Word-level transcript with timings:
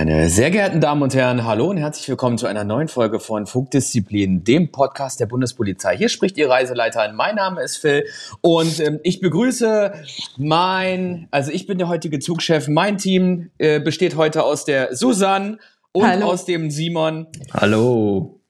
Meine 0.00 0.30
sehr 0.30 0.50
geehrten 0.50 0.80
Damen 0.80 1.02
und 1.02 1.14
Herren, 1.14 1.44
hallo 1.44 1.68
und 1.68 1.76
herzlich 1.76 2.08
willkommen 2.08 2.38
zu 2.38 2.46
einer 2.46 2.64
neuen 2.64 2.88
Folge 2.88 3.20
von 3.20 3.44
Funkdisziplin, 3.44 4.44
dem 4.44 4.72
Podcast 4.72 5.20
der 5.20 5.26
Bundespolizei. 5.26 5.94
Hier 5.94 6.08
spricht 6.08 6.38
Ihr 6.38 6.48
Reiseleiter. 6.48 7.12
Mein 7.12 7.34
Name 7.34 7.60
ist 7.62 7.76
Phil 7.76 8.06
und 8.40 8.80
ähm, 8.80 9.00
ich 9.02 9.20
begrüße 9.20 9.92
mein, 10.38 11.28
also 11.30 11.52
ich 11.52 11.66
bin 11.66 11.76
der 11.76 11.88
heutige 11.88 12.18
Zugchef. 12.18 12.66
Mein 12.66 12.96
Team 12.96 13.50
äh, 13.58 13.78
besteht 13.78 14.16
heute 14.16 14.42
aus 14.42 14.64
der 14.64 14.96
Susanne 14.96 15.58
und 15.92 16.06
Hallo. 16.06 16.28
aus 16.28 16.46
dem 16.46 16.70
Simon. 16.70 17.26
Hallo. 17.52 18.40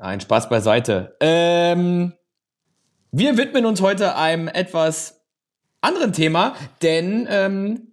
Ein 0.00 0.20
Spaß 0.20 0.48
beiseite. 0.48 1.14
Ähm, 1.20 2.12
wir 3.12 3.36
widmen 3.36 3.66
uns 3.66 3.80
heute 3.80 4.16
einem 4.16 4.48
etwas 4.48 5.22
anderen 5.80 6.12
Thema, 6.12 6.56
denn 6.82 7.28
ähm, 7.30 7.91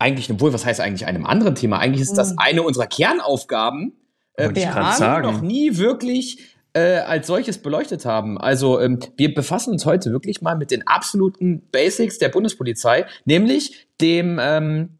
eigentlich, 0.00 0.30
obwohl, 0.30 0.52
was 0.52 0.64
heißt 0.64 0.80
eigentlich 0.80 1.06
einem 1.06 1.26
anderen 1.26 1.54
Thema? 1.54 1.78
Eigentlich 1.78 2.02
ist 2.02 2.14
das 2.14 2.36
eine 2.38 2.62
unserer 2.62 2.86
Kernaufgaben, 2.86 3.92
äh, 4.34 4.48
die 4.52 4.62
wir 4.62 5.20
noch 5.20 5.42
nie 5.42 5.76
wirklich 5.76 6.38
äh, 6.72 6.98
als 6.98 7.26
solches 7.26 7.58
beleuchtet 7.58 8.04
haben. 8.04 8.38
Also 8.38 8.80
ähm, 8.80 8.98
wir 9.16 9.34
befassen 9.34 9.72
uns 9.72 9.86
heute 9.86 10.10
wirklich 10.10 10.40
mal 10.40 10.56
mit 10.56 10.70
den 10.70 10.86
absoluten 10.86 11.62
Basics 11.70 12.18
der 12.18 12.28
Bundespolizei, 12.28 13.06
nämlich 13.24 13.88
dem 14.00 14.38
ähm, 14.40 14.98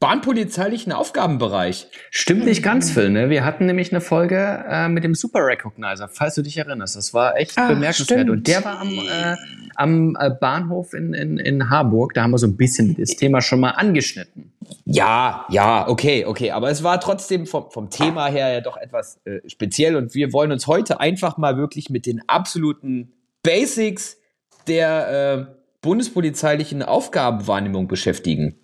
bahnpolizeilichen 0.00 0.92
Aufgabenbereich. 0.92 1.88
Stimmt 2.10 2.44
nicht 2.44 2.62
ganz, 2.62 2.90
Phil. 2.90 3.10
Ne? 3.10 3.30
Wir 3.30 3.44
hatten 3.44 3.66
nämlich 3.66 3.92
eine 3.92 4.00
Folge 4.00 4.64
äh, 4.68 4.88
mit 4.88 5.04
dem 5.04 5.14
Super 5.14 5.46
Recognizer, 5.46 6.08
falls 6.08 6.34
du 6.34 6.42
dich 6.42 6.56
erinnerst. 6.56 6.96
Das 6.96 7.14
war 7.14 7.36
echt 7.36 7.52
Ach, 7.56 7.68
bemerkenswert. 7.68 8.20
stimmt. 8.20 8.30
Und 8.30 8.46
der 8.46 8.64
war 8.64 8.80
am, 8.80 8.90
äh, 8.90 9.36
am 9.76 10.16
äh, 10.18 10.30
Bahnhof 10.30 10.92
in, 10.94 11.14
in, 11.14 11.38
in 11.38 11.70
Harburg. 11.70 12.14
Da 12.14 12.22
haben 12.22 12.30
wir 12.32 12.38
so 12.38 12.46
ein 12.46 12.56
bisschen 12.56 12.96
das 12.96 13.10
Thema 13.16 13.40
schon 13.40 13.60
mal 13.60 13.70
angeschnitten. 13.70 14.52
Ja, 14.84 15.46
ja, 15.50 15.88
okay, 15.88 16.24
okay. 16.24 16.50
Aber 16.50 16.70
es 16.70 16.82
war 16.82 17.00
trotzdem 17.00 17.46
vom, 17.46 17.70
vom 17.70 17.90
Thema 17.90 18.26
her 18.26 18.52
ja 18.52 18.60
doch 18.60 18.76
etwas 18.76 19.20
äh, 19.24 19.40
speziell 19.48 19.96
und 19.96 20.14
wir 20.14 20.32
wollen 20.32 20.52
uns 20.52 20.66
heute 20.66 21.00
einfach 21.00 21.36
mal 21.36 21.56
wirklich 21.56 21.90
mit 21.90 22.06
den 22.06 22.20
absoluten 22.28 23.12
Basics 23.42 24.18
der 24.66 25.48
äh, 25.48 25.54
bundespolizeilichen 25.82 26.82
Aufgabenwahrnehmung 26.82 27.86
beschäftigen. 27.88 28.56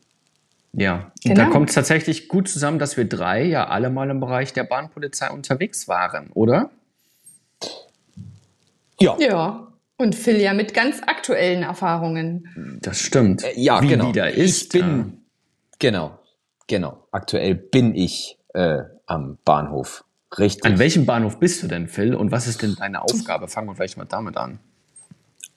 Ja, 0.73 0.95
und 0.95 1.13
Genau. 1.23 1.45
da 1.45 1.51
kommt 1.51 1.69
es 1.69 1.75
tatsächlich 1.75 2.29
gut 2.29 2.49
zusammen, 2.49 2.79
dass 2.79 2.97
wir 2.97 3.05
drei 3.05 3.45
ja 3.45 3.69
alle 3.69 3.91
mal 3.91 4.09
im 4.11 4.21
Bereich 4.21 4.53
der 4.53 4.65
Bahnpolizei 4.65 5.31
unterwegs 5.31 5.87
waren, 5.87 6.31
oder? 6.33 6.71
Ja. 9.01 9.17
Ja. 9.19 9.72
Und 10.03 10.17
Phil 10.17 10.41
ja 10.41 10.53
mit 10.53 10.75
ganz 10.75 11.01
aktuellen 11.07 11.63
Erfahrungen. 11.63 12.79
Das 12.83 12.99
stimmt. 12.99 13.45
Äh, 13.45 13.53
ja, 13.55 13.81
Wie 13.81 13.87
genau. 13.87 14.07
die 14.07 14.19
da 14.19 14.27
ist. 14.27 14.75
ich 14.75 14.81
bin, 14.81 15.23
genau, 15.79 16.19
genau. 16.67 17.07
Aktuell 17.13 17.55
bin 17.55 17.95
ich 17.95 18.37
äh, 18.53 18.79
am 19.07 19.39
Bahnhof. 19.45 20.05
Richtig. 20.37 20.65
An 20.65 20.81
welchem 20.81 21.07
Bahnhof 21.07 21.39
bist 21.39 21.63
du 21.63 21.69
denn, 21.69 21.87
Phil? 21.87 22.17
Und 22.17 22.33
was 22.33 22.49
ist 22.49 22.63
denn 22.63 22.75
deine 22.75 23.03
Aufgabe? 23.03 23.47
Fangen 23.47 23.69
wir 23.69 23.77
vielleicht 23.77 23.97
mal 23.97 24.05
damit 24.05 24.37
an. 24.37 24.59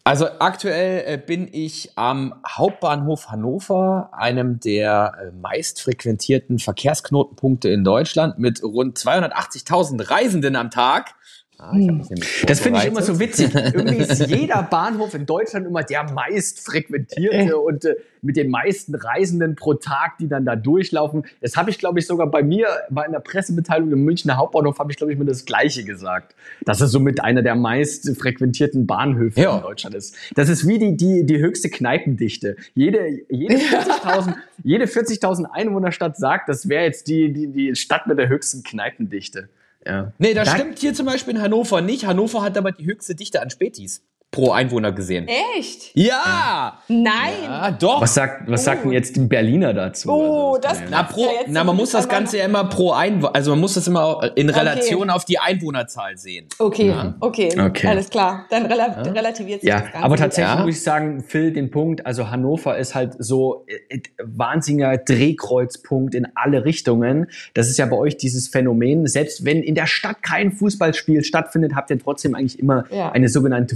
Also 0.03 0.27
aktuell 0.38 1.03
äh, 1.07 1.17
bin 1.17 1.49
ich 1.51 1.97
am 1.97 2.35
Hauptbahnhof 2.47 3.29
Hannover, 3.29 4.11
einem 4.13 4.59
der 4.59 5.16
äh, 5.19 5.31
meist 5.31 5.81
frequentierten 5.81 6.59
Verkehrsknotenpunkte 6.59 7.69
in 7.69 7.83
Deutschland 7.83 8.38
mit 8.38 8.61
rund 8.61 9.00
280.000 9.00 10.12
Reisenden 10.12 10.56
am 10.56 10.69
Tag. 10.69 11.16
Ah, 11.57 11.73
nämlich 11.73 12.07
Das 12.45 12.59
finde 12.59 12.79
ich 12.79 12.85
immer 12.85 13.01
so 13.01 13.19
witzig. 13.19 13.53
Irgendwie 13.55 13.97
ist 13.97 14.19
jeder 14.27 14.61
Bahnhof 14.63 15.13
in 15.13 15.25
Deutschland 15.25 15.66
immer 15.66 15.83
der 15.83 16.03
meist 16.11 16.59
frequentierte 16.59 17.57
und 17.57 17.85
äh, 17.85 17.95
mit 18.21 18.35
den 18.38 18.49
meisten 18.49 18.93
Reisenden 18.95 19.55
pro 19.55 19.75
Tag, 19.75 20.17
die 20.19 20.27
dann 20.27 20.45
da 20.45 20.55
durchlaufen. 20.55 21.25
Das 21.41 21.55
habe 21.55 21.69
ich, 21.69 21.77
glaube 21.79 21.99
ich, 21.99 22.07
sogar 22.07 22.27
bei 22.27 22.44
mir 22.44 22.67
bei 22.89 23.03
einer 23.03 23.19
Pressemitteilung 23.19 23.91
im 23.91 24.03
Münchner 24.03 24.35
Hauptbahnhof 24.38 24.79
habe 24.79 24.91
ich, 24.91 24.97
glaube 24.97 25.13
ich, 25.13 25.19
mir 25.19 25.25
das 25.25 25.45
Gleiche 25.45 25.83
gesagt. 25.83 26.35
Dass 26.65 26.81
es 26.81 26.91
somit 26.91 27.21
einer 27.23 27.41
der 27.41 27.55
meist 27.55 28.09
frequentierten 28.17 28.85
Bahnhöfe 28.88 29.39
Ja. 29.41 29.57
in 29.57 29.61
Deutschland 29.63 29.95
ist. 29.95 30.15
Das 30.35 30.49
ist 30.49 30.67
wie 30.67 30.77
die, 30.79 30.97
die, 30.97 31.25
die 31.25 31.38
höchste 31.39 31.69
Kneipendichte. 31.69 32.57
Jede, 32.73 33.21
jede 33.29 33.55
40.000 33.57 34.35
jede 34.63 34.85
40.000 34.85 35.45
Einwohnerstadt 35.45 36.17
sagt, 36.17 36.49
das 36.49 36.67
wäre 36.67 36.83
jetzt 36.85 37.07
die, 37.07 37.31
die, 37.31 37.47
die 37.47 37.75
Stadt 37.75 38.07
mit 38.07 38.17
der 38.17 38.27
höchsten 38.29 38.63
Kneipendichte. 38.63 39.49
Ja. 39.88 40.13
Nee, 40.18 40.34
das 40.34 40.47
Da- 40.50 40.56
stimmt 40.56 40.79
hier 40.79 40.94
zum 40.94 41.06
Beispiel 41.06 41.35
in 41.35 41.41
Hannover 41.41 41.81
nicht. 41.81 42.06
Hannover 42.06 42.41
hat 42.41 42.57
aber 42.57 42.72
die 42.72 42.85
höchste 42.85 43.13
Dichte 43.16 43.41
an 43.41 43.50
Spätis 43.50 44.03
pro 44.35 44.51
Einwohner 44.51 44.91
gesehen. 44.91 45.28
Echt? 45.57 45.91
Ja! 45.94 46.79
Nein. 46.88 47.34
Ja, 47.44 47.72
doch. 47.72 48.01
Was 48.01 48.13
sagt, 48.13 48.50
was 48.51 48.63
sagt 48.66 48.84
denn 48.84 48.91
jetzt 48.91 49.16
die 49.16 49.22
Berliner 49.22 49.73
dazu? 49.73 50.09
Oh, 50.12 50.56
Also, 50.56 50.62
das- 50.62 50.79
ja. 50.81 50.85
Na, 50.91 51.03
pro, 51.03 51.22
Ja, 51.22 51.28
jetzt 51.40 51.50
na, 51.51 51.63
man 51.63 51.75
muss 51.75 51.91
das 51.91 52.07
Ganze 52.09 52.38
ja 52.38 52.45
immer 52.45 52.66
pro 52.66 52.91
Einwohner, 52.91 53.34
also 53.34 53.51
man 53.51 53.59
muss 53.62 53.75
das 53.75 53.88
immer 53.88 54.03
auch 54.03 54.24
in 54.35 54.50
Relation 54.50 55.03
Okay. 55.03 55.09
auf 55.12 55.25
die 55.25 55.40
Einwohnerzahl 55.40 56.18
sehen. 56.18 56.47
Okay, 56.59 56.94
okay, 57.22 57.50
Okay. 57.59 57.88
alles 57.88 58.09
klar. 58.09 58.45
Dann 58.50 58.66
rela 58.66 59.01
relativiert 59.03 59.62
sich 59.62 59.69
Ja, 59.69 59.79
das 59.79 59.91
Ganze. 59.91 60.03
aber 60.06 60.18
tatsächlich 60.18 60.56
Ja. 60.56 60.66
muss 60.66 60.75
ich 60.75 60.84
sagen, 60.84 61.24
Phil, 61.25 61.53
den 61.53 61.72
Punkt, 61.72 62.06
also 62.06 62.29
Hannover 62.29 62.78
ist 62.78 62.94
halt 62.94 63.16
so 63.18 63.66
äh, 63.90 63.95
äh, 63.95 64.01
wahnsinniger 64.22 64.97
Drehkreuzpunkt 64.97 66.16
in 66.16 66.28
alle 66.35 66.66
Richtungen. 66.66 67.28
Das 67.53 67.69
ist 67.69 67.78
ja 67.78 67.85
bei 67.85 67.95
euch 67.95 68.18
dieses 68.18 68.47
Phänomen, 68.50 69.07
selbst 69.07 69.45
wenn 69.45 69.62
in 69.63 69.75
der 69.75 69.88
Stadt 69.88 70.22
kein 70.22 70.51
Fußballspiel 70.51 71.24
stattfindet, 71.24 71.74
habt 71.75 71.90
ihr 71.90 72.00
trotzdem 72.00 72.35
eigentlich 72.35 72.59
immer 72.59 72.85
Ja. 72.91 73.12
eine 73.12 73.29
sogenannte 73.29 73.75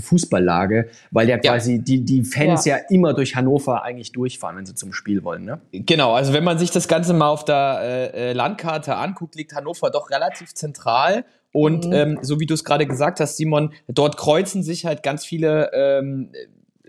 Fußballlage, 0.49 0.89
weil 1.11 1.29
ja 1.29 1.35
Ja. 1.41 1.51
quasi 1.53 1.79
die, 1.79 2.03
die 2.03 2.23
Fans 2.23 2.65
ja. 2.65 2.77
Ja. 2.77 2.83
immer 2.89 3.13
durch 3.13 3.35
Hannover 3.35 3.83
eigentlich 3.83 4.11
durchfahren, 4.11 4.57
wenn 4.57 4.65
sie 4.65 4.75
zum 4.75 4.93
Spiel 4.93 5.23
wollen, 5.23 5.45
ne? 5.45 5.61
Genau, 5.71 6.13
also 6.13 6.33
wenn 6.33 6.43
man 6.43 6.57
sich 6.57 6.71
das 6.71 6.87
Ganze 6.87 7.13
mal 7.13 7.29
auf 7.29 7.45
der 7.45 7.79
äh, 7.81 8.29
äh, 8.29 8.33
Landkarte 8.33 8.95
anguckt, 8.95 9.35
liegt 9.35 9.53
Hannover 9.53 9.89
doch 9.91 10.09
relativ 10.09 10.53
zentral. 10.53 11.25
Und 11.51 11.85
Mhm. 11.87 11.93
ähm, 11.93 12.19
so 12.21 12.39
wie 12.39 12.45
du 12.45 12.53
es 12.53 12.63
gerade 12.63 12.85
gesagt 12.85 13.19
hast, 13.19 13.37
Simon, 13.37 13.73
dort 13.87 14.17
kreuzen 14.17 14.61
sich 14.61 14.85
halt 14.85 15.01
ganz 15.01 15.25
viele 15.25 15.71
ähm, 15.73 16.29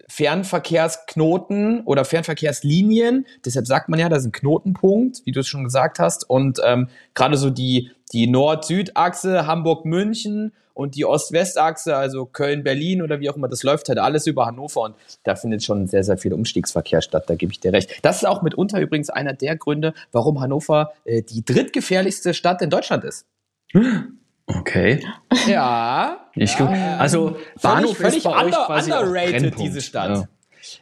Fernverkehrsknoten 0.09 1.81
oder 1.85 2.05
Fernverkehrslinien. 2.05 3.27
Deshalb 3.45 3.67
sagt 3.67 3.89
man 3.89 3.99
ja, 3.99 4.09
das 4.09 4.21
ist 4.21 4.27
ein 4.29 4.33
Knotenpunkt, 4.33 5.23
wie 5.25 5.33
du 5.33 5.41
es 5.41 5.49
schon 5.49 5.65
gesagt 5.65 5.99
hast. 5.99 6.29
Und 6.29 6.61
ähm, 6.65 6.89
gerade 7.15 7.37
so 7.37 7.49
die, 7.51 7.91
die 8.13 8.27
Nord-Süd-Achse, 8.27 9.47
Hamburg-München 9.47 10.53
und 10.75 10.95
die 10.95 11.05
Ost-West-Achse, 11.05 11.97
also 11.97 12.27
Köln-Berlin 12.27 13.03
oder 13.03 13.21
wie 13.21 13.31
auch 13.31 13.37
immer, 13.37 13.49
das 13.49 13.63
läuft 13.63 13.89
halt 13.89 13.99
alles 13.99 14.27
über 14.27 14.47
Hannover 14.47 14.83
und 14.83 14.95
da 15.25 15.37
findet 15.37 15.65
schon 15.65 15.87
sehr, 15.87 16.05
sehr 16.05 16.19
viel 16.19 16.33
Umstiegsverkehr 16.33 17.03
statt, 17.03 17.25
da 17.29 17.35
gebe 17.35 17.53
ich 17.53 17.61
dir 17.61 17.73
recht. 17.73 17.91
Das 18.03 18.17
ist 18.17 18.25
auch 18.25 18.43
mitunter 18.43 18.81
übrigens 18.81 19.11
einer 19.11 19.33
der 19.33 19.57
Gründe, 19.57 19.95
warum 20.13 20.41
Hannover 20.41 20.93
äh, 21.05 21.23
die 21.23 21.45
drittgefährlichste 21.45 22.35
Stadt 22.35 22.63
in 22.63 22.71
Deutschland 22.71 23.05
ist. 23.05 23.27
Okay. 24.47 25.01
Ja. 25.47 26.27
Ich, 26.35 26.59
ja, 26.59 26.97
Also 26.99 27.31
völlig, 27.31 27.63
Bahnhof 27.63 27.97
völlig 27.97 28.17
ist 28.17 28.25
bei 28.25 28.31
euch 28.31 28.45
under, 28.47 28.67
quasi 28.67 28.93
auch 28.93 29.03
underrated, 29.03 29.59
diese 29.59 29.81
Stadt. 29.81 30.17
Ja. 30.19 30.29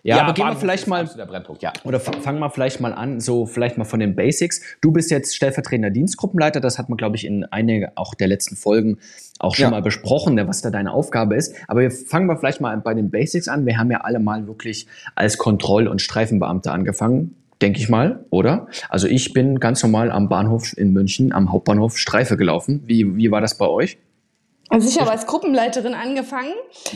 Ja, 0.03 0.21
aber 0.23 0.33
gehen 0.35 0.47
wir 0.47 0.57
vielleicht 0.57 0.87
mal 0.87 1.05
Brennpunkt, 1.05 1.63
ja. 1.63 1.73
Oder 1.85 2.01
fa- 2.01 2.13
fangen 2.21 2.39
wir 2.41 2.51
vielleicht 2.51 2.81
mal 2.81 2.93
an, 2.93 3.21
so 3.21 3.47
vielleicht 3.47 3.79
mal 3.79 3.85
von 3.85 4.01
den 4.01 4.15
Basics. 4.17 4.61
Du 4.81 4.93
bist 4.93 5.11
jetzt 5.11 5.35
stellvertretender 5.37 5.91
Dienstgruppenleiter, 5.91 6.61
das 6.61 6.79
hat 6.79 6.89
man, 6.89 6.97
glaube 6.97 7.17
ich, 7.17 7.27
in 7.27 7.45
einigen 7.45 7.89
auch 7.95 8.15
der 8.15 8.29
letzten 8.29 8.57
Folgen 8.57 8.99
auch 9.39 9.55
schon 9.55 9.65
Ja. 9.65 9.71
mal 9.71 9.83
besprochen, 9.83 10.35
ne, 10.35 10.49
was 10.49 10.63
da 10.63 10.71
deine 10.71 10.93
Aufgabe 10.93 11.37
ist. 11.37 11.55
Aber 11.69 11.81
wir 11.81 11.91
fangen 11.91 12.27
wir 12.27 12.37
vielleicht 12.37 12.61
mal 12.61 12.77
bei 12.79 12.95
den 12.95 13.11
Basics 13.11 13.49
an. 13.49 13.67
Wir 13.67 13.79
haben 13.79 13.91
ja 13.91 13.99
alle 14.03 14.19
mal 14.19 14.47
wirklich 14.47 14.87
als 15.15 15.39
Kontroll- 15.39 15.87
und 15.89 16.01
Streifenbeamte 16.03 16.71
angefangen, 16.73 17.35
denke 17.63 17.79
ich 17.79 17.89
mal, 17.89 18.25
oder? 18.31 18.67
Also 18.89 19.07
ich 19.07 19.33
bin 19.33 19.59
ganz 19.61 19.83
normal 19.83 20.11
am 20.11 20.29
Bahnhof 20.29 20.77
in 20.77 20.93
München, 20.93 21.33
am 21.33 21.53
Hauptbahnhof 21.53 21.99
Streife 21.99 22.37
gelaufen. 22.37 22.83
Wie, 22.87 23.17
wie 23.17 23.31
war 23.31 23.41
das 23.41 23.57
bei 23.59 23.67
euch? 23.67 23.99
Also 24.71 24.87
ich 24.89 25.01
habe 25.01 25.11
als 25.11 25.27
Gruppenleiterin 25.27 25.95
angefangen. 25.95 26.53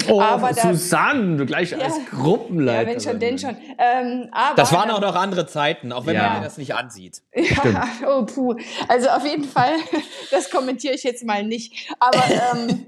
aber 0.08 0.52
da, 0.52 0.69
Oh, 0.69 0.72
Susanne, 0.72 1.36
du 1.38 1.46
gleich 1.46 1.74
als 1.74 1.96
Ja. 1.96 2.02
Gruppenleiter. 2.10 2.82
ja, 2.82 2.86
wenn 2.86 3.00
schon, 3.00 3.19
denn 3.19 3.38
schon. 3.38 3.56
Ähm, 3.78 4.28
aber 4.30 4.56
Das 4.56 4.72
waren 4.72 4.90
auch 4.90 5.00
noch 5.00 5.14
andere 5.14 5.46
Zeiten, 5.46 5.90
auch 5.92 6.04
wenn 6.04 6.14
Ja. 6.16 6.28
man 6.28 6.38
mir 6.40 6.44
das 6.44 6.58
nicht 6.58 6.74
ansieht. 6.74 7.22
Ja, 7.34 7.88
oh 8.08 8.24
puh. 8.26 8.56
Also 8.88 9.08
auf 9.08 9.24
jeden 9.24 9.44
Fall, 9.44 9.72
das 10.30 10.50
kommentiere 10.50 10.94
ich 10.94 11.02
jetzt 11.02 11.24
mal 11.24 11.44
nicht. 11.44 11.90
Aber 11.98 12.22
ähm, 12.54 12.86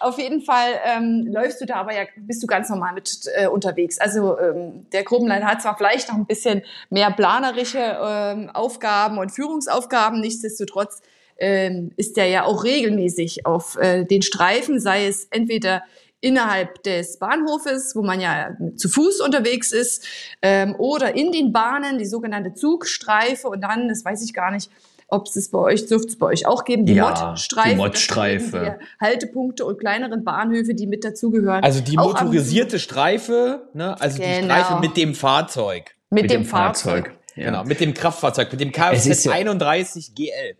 auf 0.00 0.18
jeden 0.18 0.40
Fall 0.42 0.70
ähm, 0.84 1.26
läufst 1.30 1.60
du 1.60 1.66
da 1.66 1.76
aber 1.76 1.94
ja, 1.94 2.02
bist 2.16 2.42
du 2.42 2.46
ganz 2.48 2.68
normal 2.68 2.94
mit 2.94 3.08
äh, 3.36 3.46
unterwegs. 3.46 3.98
Also 4.00 4.38
ähm, 4.40 4.86
der 4.92 5.04
Gruppenleiter 5.04 5.46
hat 5.46 5.62
zwar 5.62 5.76
vielleicht 5.76 6.08
noch 6.08 6.16
ein 6.16 6.26
bisschen 6.26 6.62
mehr 6.90 7.10
planerische 7.12 7.78
ähm, 8.02 8.50
Aufgaben 8.52 9.18
und 9.18 9.30
Führungsaufgaben, 9.30 10.20
nichtsdestotrotz 10.20 11.00
ähm, 11.38 11.90
ist 11.96 12.16
der 12.16 12.26
ja 12.28 12.44
auch 12.44 12.64
regelmäßig 12.64 13.46
auf 13.46 13.76
äh, 13.76 14.04
den 14.04 14.22
Streifen, 14.22 14.80
sei 14.80 15.06
es 15.06 15.24
entweder 15.30 15.82
innerhalb 16.20 16.82
des 16.82 17.18
Bahnhofes, 17.18 17.94
wo 17.94 18.02
man 18.02 18.20
ja 18.20 18.56
zu 18.76 18.88
Fuß 18.88 19.20
unterwegs 19.20 19.70
ist, 19.70 20.04
ähm, 20.42 20.74
oder 20.78 21.14
in 21.14 21.30
den 21.30 21.52
Bahnen, 21.52 21.98
die 21.98 22.06
sogenannte 22.06 22.54
Zugstreife 22.54 23.48
und 23.48 23.60
dann, 23.60 23.88
das 23.88 24.04
weiß 24.04 24.24
ich 24.24 24.32
gar 24.32 24.50
nicht, 24.50 24.70
ob 25.08 25.28
es 25.28 25.50
bei 25.50 25.58
euch, 25.58 25.86
dürfte 25.86 26.08
es 26.08 26.18
bei 26.18 26.26
euch 26.26 26.46
auch 26.46 26.64
geben, 26.64 26.84
die 26.84 26.94
Ja, 26.94 27.36
Mod-Streife. 27.76 28.48
die 28.58 28.58
die 28.80 29.04
Haltepunkte 29.04 29.64
und 29.64 29.78
kleineren 29.78 30.24
Bahnhöfe, 30.24 30.74
die 30.74 30.86
mit 30.88 31.04
dazugehören. 31.04 31.62
Also 31.62 31.80
die 31.80 31.96
Auch 31.98 32.14
motorisierte 32.20 32.80
Streife, 32.80 33.68
ne? 33.72 33.94
also 34.00 34.16
die 34.18 34.24
Genau. 34.24 34.44
Streife 34.54 34.80
mit 34.80 34.96
dem 34.96 35.14
Fahrzeug. 35.14 35.94
mit, 36.10 36.30
dem, 36.30 36.44
Fahrzeug. 36.44 37.12
Ja. 37.36 37.44
Genau, 37.50 37.64
mit 37.64 37.78
dem 37.80 37.94
Kraftfahrzeug, 37.94 38.50
mit 38.50 38.60
dem 38.60 38.72
Es 38.92 39.06
ist 39.06 39.22
Kfz 39.22 39.24
ja- 39.26 39.32
31 39.32 40.14
GL. 40.14 40.56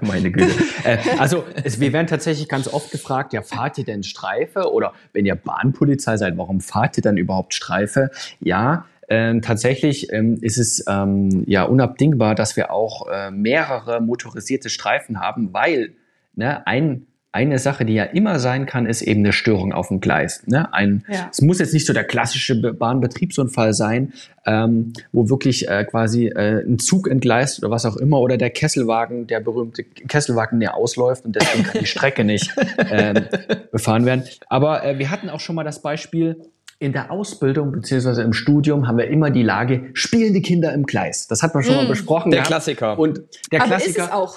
Meine 0.00 0.30
Güte. 0.30 0.50
äh, 0.84 0.98
also 1.18 1.44
es, 1.62 1.80
wir 1.80 1.92
werden 1.92 2.06
tatsächlich 2.06 2.48
ganz 2.48 2.68
oft 2.68 2.90
gefragt, 2.90 3.32
ja, 3.32 3.42
fahrt 3.42 3.78
ihr 3.78 3.84
denn 3.84 4.02
Streife? 4.02 4.72
Oder 4.72 4.92
wenn 5.12 5.26
ihr 5.26 5.34
Bahnpolizei 5.34 6.16
seid, 6.16 6.36
warum 6.36 6.60
fahrt 6.60 6.96
ihr 6.96 7.02
dann 7.02 7.16
überhaupt 7.16 7.54
Streife? 7.54 8.10
Ja, 8.40 8.86
ähm, 9.08 9.42
tatsächlich 9.42 10.12
ähm, 10.12 10.38
ist 10.40 10.56
es 10.56 10.84
ähm, 10.88 11.44
ja 11.46 11.64
unabdingbar, 11.64 12.34
dass 12.34 12.56
wir 12.56 12.70
auch 12.70 13.06
äh, 13.08 13.30
mehrere 13.30 14.00
motorisierte 14.00 14.70
Streifen 14.70 15.20
haben, 15.20 15.52
weil 15.52 15.94
ne, 16.34 16.66
ein 16.66 17.06
eine 17.34 17.58
Sache, 17.58 17.84
die 17.84 17.94
ja 17.94 18.04
immer 18.04 18.38
sein 18.38 18.64
kann, 18.64 18.86
ist 18.86 19.02
eben 19.02 19.20
eine 19.20 19.32
Störung 19.32 19.72
auf 19.72 19.88
dem 19.88 20.00
Gleis. 20.00 20.42
Ne? 20.46 20.72
Ein, 20.72 21.04
Ja. 21.08 21.28
Es 21.32 21.42
muss 21.42 21.58
jetzt 21.58 21.74
nicht 21.74 21.84
so 21.86 21.92
der 21.92 22.04
klassische 22.04 22.54
Be- 22.60 22.72
Bahnbetriebsunfall 22.72 23.74
sein, 23.74 24.12
ähm, 24.46 24.92
wo 25.12 25.28
wirklich 25.28 25.68
äh, 25.68 25.84
quasi 25.84 26.28
äh, 26.28 26.62
ein 26.64 26.78
Zug 26.78 27.08
entgleist 27.08 27.58
oder 27.58 27.70
was 27.70 27.84
auch 27.86 27.96
immer 27.96 28.20
oder 28.20 28.36
der 28.36 28.50
Kesselwagen, 28.50 29.26
der 29.26 29.40
berühmte 29.40 29.82
Kesselwagen, 29.82 30.60
der 30.60 30.76
ausläuft 30.76 31.24
und 31.24 31.34
deswegen 31.34 31.64
kann 31.64 31.80
die 31.80 31.86
Strecke 31.86 32.22
nicht 32.24 32.54
ähm, 32.90 33.24
befahren 33.72 34.06
werden. 34.06 34.22
Aber 34.48 34.84
äh, 34.84 34.98
wir 34.98 35.10
hatten 35.10 35.28
auch 35.28 35.40
schon 35.40 35.56
mal 35.56 35.64
das 35.64 35.82
Beispiel, 35.82 36.36
in 36.78 36.92
der 36.92 37.10
Ausbildung 37.10 37.72
beziehungsweise 37.72 38.22
im 38.22 38.32
Studium 38.32 38.86
haben 38.86 38.98
wir 38.98 39.06
immer 39.08 39.30
die 39.30 39.42
Lage, 39.44 39.90
spielende 39.94 40.40
Kinder 40.40 40.72
im 40.72 40.84
Gleis. 40.84 41.26
Das 41.28 41.42
hat 41.42 41.54
man 41.54 41.62
schon 41.64 41.76
mal 41.76 41.86
besprochen. 41.86 42.30
Der 42.30 42.40
gehabt. 42.40 42.48
Klassiker. 42.48 42.98
Und 42.98 43.22
der 43.52 43.60
Aber 43.62 43.70
Klassiker. 43.70 43.98
ist 44.02 44.06
es 44.08 44.12
auch. 44.12 44.34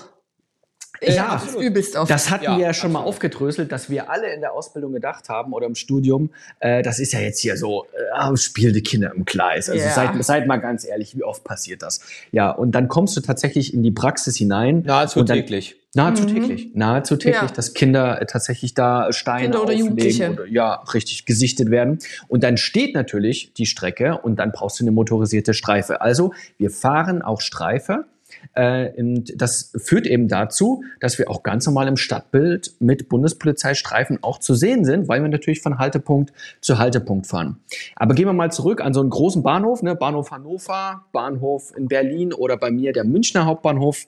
Ich 1.02 1.16
Ja, 1.16 1.30
hab's 1.32 1.54
übelst 1.56 1.96
oft. 1.96 2.10
Das 2.10 2.30
hatten 2.30 2.46
Ja, 2.46 2.58
wir 2.58 2.66
ja 2.66 2.74
schon 2.74 2.92
mal 2.92 3.00
absolut. 3.00 3.16
aufgedröselt, 3.16 3.72
dass 3.72 3.90
wir 3.90 4.10
alle 4.10 4.34
in 4.34 4.42
der 4.42 4.54
Ausbildung 4.54 4.94
gedacht 4.94 5.30
haben 5.30 5.54
oder 5.54 5.66
im 5.68 5.76
Studium, 5.76 6.32
äh, 6.60 6.82
das 6.82 7.00
ist 7.00 7.14
ja 7.14 7.20
jetzt 7.20 7.40
hier 7.40 7.58
so, 7.58 7.86
äh, 8.32 8.38
spiel 8.38 8.72
die 8.72 8.82
Kinder 8.84 9.12
im 9.16 9.26
Gleis. 9.26 9.70
Also 9.70 9.84
Ja. 9.86 9.92
seid, 9.92 10.24
seid 10.24 10.48
mal 10.48 10.58
ganz 10.58 10.86
ehrlich, 10.86 11.16
wie 11.16 11.24
oft 11.24 11.44
passiert 11.44 11.82
das? 11.82 12.02
Ja, 12.32 12.50
und 12.52 12.72
dann 12.74 12.88
kommst 12.88 13.16
du 13.18 13.22
tatsächlich 13.22 13.74
in 13.74 13.84
die 13.84 13.92
Praxis 13.92 14.36
hinein. 14.38 14.84
Nahezu 14.86 15.20
und 15.20 15.30
dann, 15.30 15.38
täglich. 15.38 15.76
Nahezu 15.94 16.26
täglich. 16.26 16.70
Nahezu 16.76 17.16
täglich, 17.16 17.42
Ja. 17.42 17.48
dass 17.48 17.74
Kinder 17.74 18.22
äh, 18.22 18.26
tatsächlich 18.26 18.74
da 18.74 19.12
Steine 19.14 19.44
Kinder 19.44 19.58
oder 19.64 19.74
auflegen 19.74 19.88
Jugendliche. 19.88 20.32
oder 20.32 20.46
ja, 20.46 20.76
richtig 20.94 21.26
gesichtet 21.26 21.72
werden. 21.72 22.00
Und 22.28 22.44
dann 22.44 22.58
steht 22.58 22.94
natürlich 22.94 23.54
die 23.54 23.66
Strecke 23.66 24.18
und 24.22 24.38
dann 24.38 24.52
brauchst 24.52 24.80
du 24.80 24.84
eine 24.84 24.92
motorisierte 24.92 25.54
Streife. 25.54 26.02
Also 26.02 26.34
wir 26.58 26.70
fahren 26.70 27.22
auch 27.22 27.42
Streife. 27.42 28.06
Äh, 28.54 28.90
und 29.00 29.40
das 29.42 29.74
führt 29.78 30.08
eben 30.08 30.28
dazu, 30.28 30.84
dass 31.00 31.18
wir 31.20 31.30
auch 31.30 31.44
ganz 31.44 31.66
normal 31.66 31.88
im 31.88 31.98
Stadtbild 31.98 32.74
mit 32.80 33.10
Bundespolizeistreifen 33.10 34.24
auch 34.24 34.40
zu 34.40 34.56
sehen 34.56 34.86
sind, 34.86 35.08
weil 35.08 35.22
wir 35.22 35.30
natürlich 35.30 35.62
von 35.62 35.78
Haltepunkt 35.78 36.34
zu 36.62 36.78
Haltepunkt 36.78 37.28
fahren. 37.28 37.58
Aber 37.96 38.16
gehen 38.16 38.26
wir 38.26 38.34
mal 38.34 38.52
zurück 38.52 38.82
an 38.82 38.94
so 38.94 39.02
einen 39.02 39.10
großen 39.10 39.44
Bahnhof, 39.44 39.84
ne? 39.84 39.96
Bahnhof 39.96 40.32
Hannover, 40.32 41.06
Bahnhof 41.12 41.74
in 41.76 41.88
Berlin 41.88 42.34
oder 42.34 42.58
bei 42.58 42.72
mir 42.72 42.94
der 42.94 43.04
Münchner 43.04 43.46
Hauptbahnhof. 43.46 44.06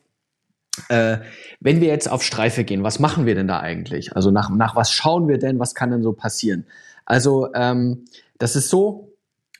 Äh, 0.87 1.17
wenn 1.59 1.81
wir 1.81 1.87
jetzt 1.89 2.09
auf 2.09 2.23
Streife 2.23 2.63
gehen, 2.63 2.83
was 2.83 2.99
machen 2.99 3.25
wir 3.25 3.35
denn 3.35 3.47
da 3.47 3.59
eigentlich? 3.59 4.15
Also 4.15 4.31
nach, 4.31 4.49
nach 4.49 4.75
was 4.75 4.91
schauen 4.91 5.27
wir 5.27 5.37
denn? 5.37 5.59
Was 5.59 5.75
kann 5.75 5.91
denn 5.91 6.03
so 6.03 6.13
passieren? 6.13 6.65
Also 7.05 7.53
ähm, 7.53 8.05
das 8.37 8.55
ist 8.55 8.69
so, 8.69 9.11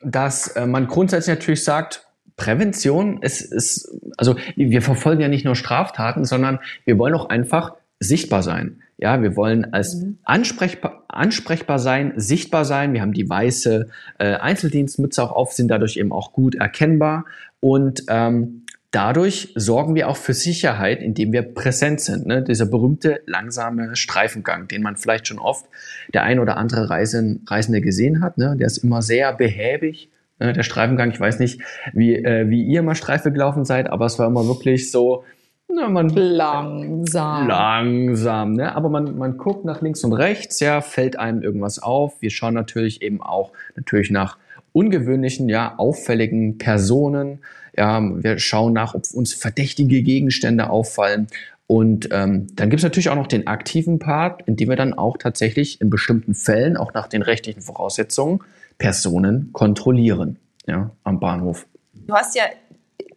dass 0.01 0.48
äh, 0.50 0.65
man 0.65 0.88
grundsätzlich 0.88 1.36
natürlich 1.36 1.63
sagt, 1.63 2.06
Prävention 2.39 3.21
ist, 3.21 3.41
ist, 3.41 3.95
also 4.18 4.36
wir 4.56 4.81
verfolgen 4.81 5.21
ja 5.21 5.27
nicht 5.27 5.45
nur 5.45 5.56
Straftaten, 5.56 6.25
sondern 6.25 6.59
wir 6.86 6.97
wollen 6.97 7.13
auch 7.13 7.30
einfach 7.30 7.74
sichtbar 8.00 8.41
sein. 8.41 8.81
Ja, 8.97 9.21
wir 9.21 9.36
wollen 9.36 9.74
als 9.74 10.03
ansprechbar, 10.24 11.03
ansprechbar 11.07 11.80
sein, 11.80 12.13
sichtbar 12.15 12.65
sein. 12.65 12.94
Wir 12.94 13.01
haben 13.01 13.13
die 13.13 13.30
weiße 13.30 13.89
äh, 14.18 14.36
Einzeldienstmütze 14.36 15.21
auch 15.21 15.31
auf, 15.31 15.53
sind 15.53 15.69
dadurch 15.69 15.97
eben 15.97 16.12
auch 16.12 16.33
gut 16.33 16.56
erkennbar 16.56 17.25
und 17.59 18.03
ähm, 18.09 18.65
dadurch 18.91 19.53
sorgen 19.56 19.95
wir 19.95 20.07
auch 20.07 20.18
für 20.18 20.33
Sicherheit, 20.33 21.01
indem 21.01 21.31
wir 21.31 21.41
präsent 21.41 22.01
sind. 22.01 22.25
Ne? 22.25 22.41
Dieser 22.41 22.65
berühmte 22.65 23.21
langsame 23.25 23.95
Streifengang, 23.95 24.68
den 24.68 24.81
man 24.81 24.95
vielleicht 24.95 25.27
schon 25.27 25.39
oft 25.39 25.65
der 26.13 26.24
ein 26.24 26.39
oder 26.39 26.57
andere 26.57 26.89
Reisen, 26.89 27.45
Reisende 27.47 27.81
gesehen 27.81 28.21
hat. 28.21 28.38
Ne? 28.38 28.56
Der 28.57 28.68
ist 28.68 28.80
immer 28.80 29.01
sehr 29.01 29.33
behäbig. 29.33 30.09
Ne? 30.39 30.53
Der 30.53 30.63
Streifengang, 30.63 31.12
ich 31.12 31.19
weiß 31.19 31.39
nicht, 31.39 31.62
wie, 31.94 32.15
äh, 32.15 32.50
wie 32.50 32.63
ihr 32.63 32.81
mal 32.81 32.95
Streife 32.95 33.31
gelaufen 33.31 33.65
seid, 33.65 33.89
aber 33.89 34.06
es 34.06 34.18
war 34.19 34.27
immer 34.27 34.47
wirklich 34.47 34.91
so, 34.91 35.24
na, 35.71 35.88
man 35.88 36.09
Langsam. 36.09 37.47
langsam, 37.47 38.53
ne? 38.53 38.75
Aber 38.75 38.89
man, 38.89 39.18
man 39.19 39.38
guckt 39.38 39.65
nach 39.65 39.81
links 39.81 40.03
und 40.03 40.13
rechts, 40.13 40.59
ja, 40.59 40.81
fällt 40.81 41.19
einem 41.19 41.44
irgendwas 41.44 41.77
auf. 41.77 42.21
Wir 42.21 42.31
schauen 42.31 42.56
natürlich 42.56 43.03
eben 43.03 43.21
auch 43.21 43.51
natürlich 43.75 44.09
nach 44.09 44.38
ungewöhnlichen, 44.71 45.47
ja, 45.47 45.75
auffälligen 45.77 46.57
Personen. 46.57 47.39
Ja, 47.77 48.01
wir 48.01 48.39
schauen 48.39 48.74
nach, 48.74 48.95
ob 48.95 49.03
uns 49.13 49.36
verdächtige 49.36 50.01
Gegenstände 50.01 50.71
auffallen. 50.71 51.27
Und 51.68 52.09
ähm, 52.12 52.47
dann 52.56 52.71
gibt 52.71 52.80
es 52.80 52.83
natürlich 52.83 53.09
auch 53.09 53.15
noch 53.15 53.27
den 53.27 53.45
aktiven 53.45 54.00
Part, 54.00 54.41
in 54.47 54.56
dem 54.56 54.69
wir 54.69 54.75
dann 54.75 54.95
auch 54.95 55.18
tatsächlich 55.18 55.80
in 55.81 55.91
bestimmten 55.91 56.33
Fällen, 56.33 56.77
auch 56.77 56.95
nach 56.95 57.07
den 57.07 57.21
rechtlichen 57.21 57.62
Voraussetzungen, 57.62 58.39
Personen 58.80 59.52
kontrollieren, 59.54 60.40
ja, 60.66 60.90
am 61.04 61.20
Bahnhof. 61.20 61.68
Du 61.94 62.16
hast 62.16 62.36
ja 62.36 62.44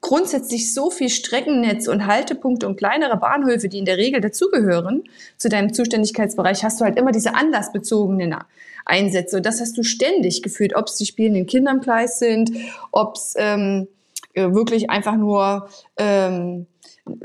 grundsätzlich 0.03 0.75
so 0.75 0.91
viel 0.91 1.09
Streckennetz 1.09 1.88
und 1.88 2.06
Haltepunkte 2.06 2.67
und 2.67 2.76
kleinere 2.76 3.17
Bahnhöfe, 3.17 3.69
die 3.69 3.79
in 3.79 3.85
der 3.87 3.97
Regel 3.97 4.20
dazugehören 4.20 5.05
zu 5.38 5.49
deinem 5.49 5.73
Zuständigkeitsbereich, 5.73 6.62
hast 6.64 6.81
du 6.81 6.85
halt 6.85 6.99
immer 6.99 7.12
diese 7.12 7.35
anlassbezogenen 7.35 8.37
Einsätze. 8.85 9.37
Und 9.37 9.47
das 9.47 9.61
hast 9.61 9.79
du 9.79 9.85
ständig 9.85 10.43
gefühlt, 10.43 10.75
ob 10.75 10.88
es 10.88 10.97
die 10.97 11.06
spielenden 11.06 11.47
Kinder 11.47 11.70
im 11.70 11.81
Gleis 11.81 12.19
sind, 12.19 12.50
ob 12.91 13.15
es 13.15 13.35
ähm, 13.38 13.87
äh, 14.35 14.53
wirklich 14.53 14.91
einfach 14.91 15.17
nur 15.17 15.69
ähm, 15.97 16.67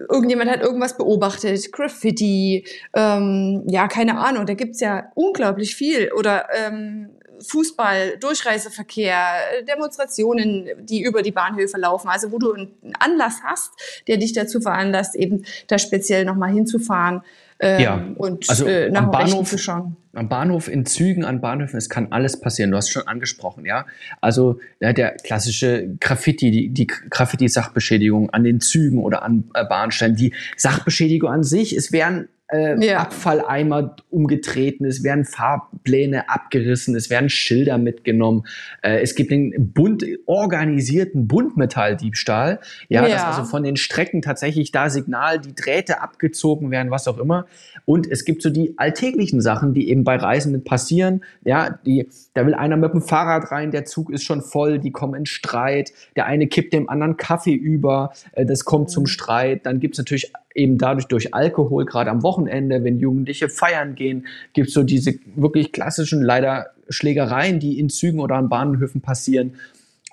irgendjemand 0.10 0.50
hat 0.50 0.62
irgendwas 0.62 0.98
beobachtet, 0.98 1.72
Graffiti, 1.72 2.66
ähm, 2.94 3.64
ja, 3.68 3.88
keine 3.88 4.18
Ahnung, 4.18 4.46
da 4.46 4.54
gibt's 4.54 4.80
ja 4.80 5.12
unglaublich 5.16 5.76
viel. 5.76 6.12
Oder 6.14 6.48
ähm, 6.56 7.10
Fußball, 7.46 8.18
Durchreiseverkehr, 8.20 9.22
Demonstrationen, 9.68 10.68
die 10.80 11.02
über 11.02 11.22
die 11.22 11.32
Bahnhöfe 11.32 11.78
laufen. 11.78 12.10
Also 12.10 12.32
wo 12.32 12.40
du 12.40 12.54
einen 12.54 12.94
Anlass 13.00 13.42
hast, 13.44 13.72
der 14.08 14.18
dich 14.18 14.34
dazu 14.34 14.62
veranlasst, 14.62 15.16
eben 15.16 15.46
da 15.68 15.78
speziell 15.78 16.26
nochmal 16.26 16.52
hinzufahren 16.52 17.22
ähm, 17.60 17.82
Ja, 17.82 18.08
und 18.18 18.50
also 18.50 18.66
äh, 18.66 18.90
nach 18.90 19.04
am 19.04 19.12
Bahnhof- 19.12 19.50
zu 19.50 19.58
schauen. 19.58 19.98
am 20.14 20.30
Bahnhof, 20.30 20.68
in 20.68 20.86
Zügen, 20.86 21.26
an 21.26 21.42
Bahnhöfen, 21.42 21.78
es 21.78 21.90
kann 21.90 22.12
alles 22.12 22.40
passieren. 22.40 22.72
Du 22.72 22.78
hast 22.78 22.86
es 22.86 22.92
schon 22.92 23.08
angesprochen, 23.08 23.66
ja. 23.66 23.86
Also 24.22 24.60
ja, 24.80 24.94
der 24.94 25.16
klassische 25.16 25.96
Graffiti, 26.00 26.52
die, 26.52 26.70
die 26.70 26.86
Graffiti-Sachbeschädigung 26.88 28.30
an 28.30 28.44
den 28.44 28.60
Zügen 28.60 29.00
oder 29.00 29.24
an 29.24 29.50
äh, 29.54 29.66
Bahnstellen, 29.66 30.16
die 30.16 30.34
Sachbeschädigung 30.56 31.32
an 31.32 31.44
sich, 31.44 31.76
es 31.76 31.92
werden 31.92 32.30
äh, 32.50 32.84
Ja. 32.86 33.00
Abfalleimer 33.00 33.96
umgetreten, 34.10 34.86
es 34.86 35.04
werden 35.04 35.26
Fahrpläne 35.26 36.30
abgerissen, 36.30 36.96
es 36.96 37.10
werden 37.10 37.30
Schilder 37.30 37.78
mitgenommen, 37.78 38.44
äh, 38.82 39.02
es 39.02 39.16
gibt 39.16 39.32
den 39.32 39.74
bunt 39.74 40.06
organisierten 40.26 41.28
Buntmetalldiebstahl, 41.28 42.60
ja, 42.90 43.06
Ja. 43.06 43.14
dass 43.14 43.24
also 43.24 43.44
von 43.44 43.64
den 43.64 43.76
Strecken 43.76 44.22
tatsächlich 44.22 44.72
da 44.72 44.90
Signal, 44.90 45.40
die 45.40 45.56
Drähte 45.56 46.02
abgezogen 46.02 46.72
werden, 46.72 46.92
was 46.92 47.08
auch 47.08 47.18
immer. 47.18 47.46
Und 47.86 48.10
es 48.10 48.26
gibt 48.26 48.42
so 48.42 48.50
die 48.50 48.74
alltäglichen 48.78 49.42
Sachen, 49.42 49.74
die 49.74 49.90
eben 49.90 50.04
bei 50.04 50.16
Reisenden 50.16 50.64
passieren. 50.64 51.24
Ja, 51.44 51.80
die, 51.86 52.08
da 52.34 52.46
will 52.46 52.54
einer 52.54 52.78
mit 52.78 52.94
dem 52.94 53.02
Fahrrad 53.02 53.52
rein, 53.52 53.72
der 53.72 53.86
Zug 53.86 54.10
ist 54.12 54.24
schon 54.24 54.42
voll, 54.42 54.80
die 54.80 54.92
kommen 54.92 55.14
in 55.16 55.26
Streit. 55.26 55.92
Der 56.16 56.26
eine 56.26 56.48
kippt 56.48 56.74
dem 56.74 56.90
anderen 56.90 57.18
Kaffee 57.18 57.54
über, 57.54 58.12
äh, 58.34 58.46
das 58.46 58.66
kommt 58.66 58.90
zum 58.90 59.06
Streit. 59.06 59.66
Dann 59.66 59.80
gibt's 59.80 59.98
natürlich 59.98 60.32
eben 60.58 60.78
dadurch 60.78 61.06
durch 61.08 61.34
Alkohol, 61.34 61.86
gerade 61.86 62.10
am 62.10 62.24
Wochenende, 62.24 62.84
wenn 62.84 62.98
Jugendliche 63.00 63.48
feiern 63.50 63.96
gehen, 63.96 64.28
gibt's 64.54 64.74
so 64.74 64.84
diese 64.84 65.14
wirklich 65.36 65.72
klassischen, 65.72 66.22
leider 66.22 66.68
Schlägereien, 66.90 67.60
die 67.60 67.80
in 67.80 67.90
Zügen 67.90 68.20
oder 68.20 68.36
an 68.36 68.50
Bahnhöfen 68.50 69.02
passieren. 69.02 69.54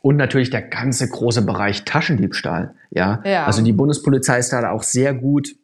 Und 0.03 0.17
natürlich 0.17 0.51
der 0.51 0.61
ganze 0.63 1.09
große 1.09 1.47
Bereich 1.47 1.85
Taschendiebstahl. 1.85 2.75
Ja, 2.91 3.23
Ja. 3.25 3.47
also 3.47 3.63
die 3.63 3.73
Bundespolizei 3.73 4.39
ist 4.39 4.51
da 4.53 4.71
auch 4.71 4.83
sehr 4.83 5.15
gut 5.15 5.57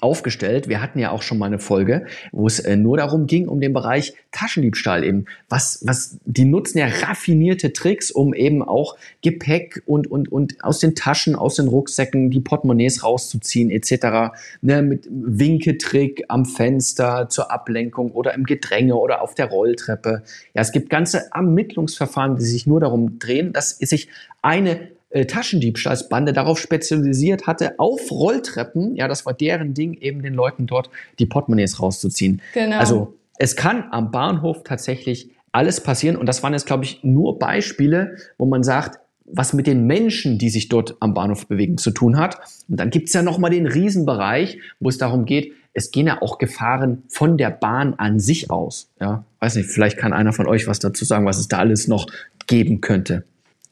aufgestellt. 0.00 0.68
Wir 0.68 0.82
hatten 0.82 0.98
ja 0.98 1.10
auch 1.10 1.22
schon 1.22 1.38
mal 1.38 1.46
eine 1.46 1.58
Folge, 1.58 2.06
wo 2.32 2.46
es 2.46 2.60
äh, 2.60 2.76
nur 2.76 2.96
darum 2.96 3.26
ging, 3.26 3.48
um 3.48 3.60
den 3.60 3.72
Bereich 3.72 4.14
Taschendiebstahl 4.32 5.04
eben. 5.04 5.26
Was, 5.48 5.80
was, 5.86 6.18
die 6.24 6.44
nutzen 6.44 6.78
ja 6.78 6.86
raffinierte 6.86 7.72
Tricks, 7.72 8.10
um 8.10 8.34
eben 8.34 8.62
auch 8.62 8.96
Gepäck 9.22 9.82
und, 9.86 10.10
und, 10.10 10.30
und 10.30 10.62
aus 10.64 10.80
den 10.80 10.94
Taschen, 10.94 11.36
aus 11.36 11.56
den 11.56 11.68
Rucksäcken 11.68 12.30
die 12.30 12.40
Portemonnaies 12.40 13.02
rauszuziehen, 13.04 13.70
etc. 13.70 14.34
Ne, 14.60 14.82
mit 14.82 15.08
Winketrick 15.10 16.24
am 16.28 16.44
Fenster 16.44 17.28
zur 17.28 17.50
Ablenkung 17.50 18.12
oder 18.12 18.34
im 18.34 18.44
Gedränge 18.44 18.96
oder 18.96 19.22
auf 19.22 19.34
der 19.34 19.46
Rolltreppe. 19.46 20.22
Ja, 20.54 20.62
es 20.62 20.72
gibt 20.72 20.90
ganze 20.90 21.30
Ermittlungsverfahren, 21.32 22.36
die 22.36 22.44
sich 22.44 22.66
nur 22.66 22.80
darum 22.80 23.18
drehen, 23.18 23.52
dass 23.52 23.78
sich 23.78 24.08
eine 24.42 24.88
äh, 25.14 25.26
Taschendiebstahlsbande 25.26 26.32
darauf 26.32 26.58
spezialisiert 26.58 27.46
hatte, 27.46 27.78
auf 27.78 28.10
Rolltreppen, 28.10 28.96
ja, 28.96 29.06
das 29.06 29.24
war 29.24 29.32
deren 29.32 29.72
Ding, 29.72 29.94
eben 29.94 30.22
den 30.22 30.34
Leuten 30.34 30.66
dort 30.66 30.90
die 31.20 31.26
Portemonnaies 31.26 31.80
rauszuziehen. 31.80 32.42
Genau. 32.52 32.78
Also 32.78 33.14
es 33.38 33.54
kann 33.54 33.84
am 33.92 34.10
Bahnhof 34.10 34.64
tatsächlich 34.64 35.30
alles 35.52 35.80
passieren 35.80 36.16
und 36.16 36.26
das 36.26 36.42
waren 36.42 36.52
jetzt, 36.52 36.66
glaube 36.66 36.82
ich, 36.82 37.04
nur 37.04 37.38
Beispiele, 37.38 38.16
wo 38.38 38.46
man 38.46 38.64
sagt, 38.64 38.98
was 39.24 39.52
mit 39.52 39.68
den 39.68 39.86
Menschen, 39.86 40.36
die 40.36 40.50
sich 40.50 40.68
dort 40.68 40.96
am 40.98 41.14
Bahnhof 41.14 41.46
bewegen, 41.46 41.78
zu 41.78 41.92
tun 41.92 42.18
hat. 42.18 42.38
Und 42.68 42.80
dann 42.80 42.90
gibt's 42.90 43.12
ja 43.12 43.22
nochmal 43.22 43.50
den 43.50 43.66
Riesenbereich, 43.66 44.58
wo 44.80 44.88
es 44.88 44.98
darum 44.98 45.26
geht, 45.26 45.52
es 45.74 45.92
gehen 45.92 46.08
ja 46.08 46.22
auch 46.22 46.38
Gefahren 46.38 47.04
von 47.08 47.38
der 47.38 47.50
Bahn 47.50 47.94
an 47.94 48.18
sich 48.18 48.50
aus. 48.50 48.90
Ja, 49.00 49.24
weiß 49.38 49.54
nicht, 49.54 49.70
vielleicht 49.70 49.96
kann 49.96 50.12
einer 50.12 50.32
von 50.32 50.48
euch 50.48 50.66
was 50.66 50.80
dazu 50.80 51.04
sagen, 51.04 51.24
was 51.24 51.38
es 51.38 51.46
da 51.46 51.58
alles 51.58 51.86
noch 51.86 52.06
geben 52.46 52.80
könnte. 52.80 53.24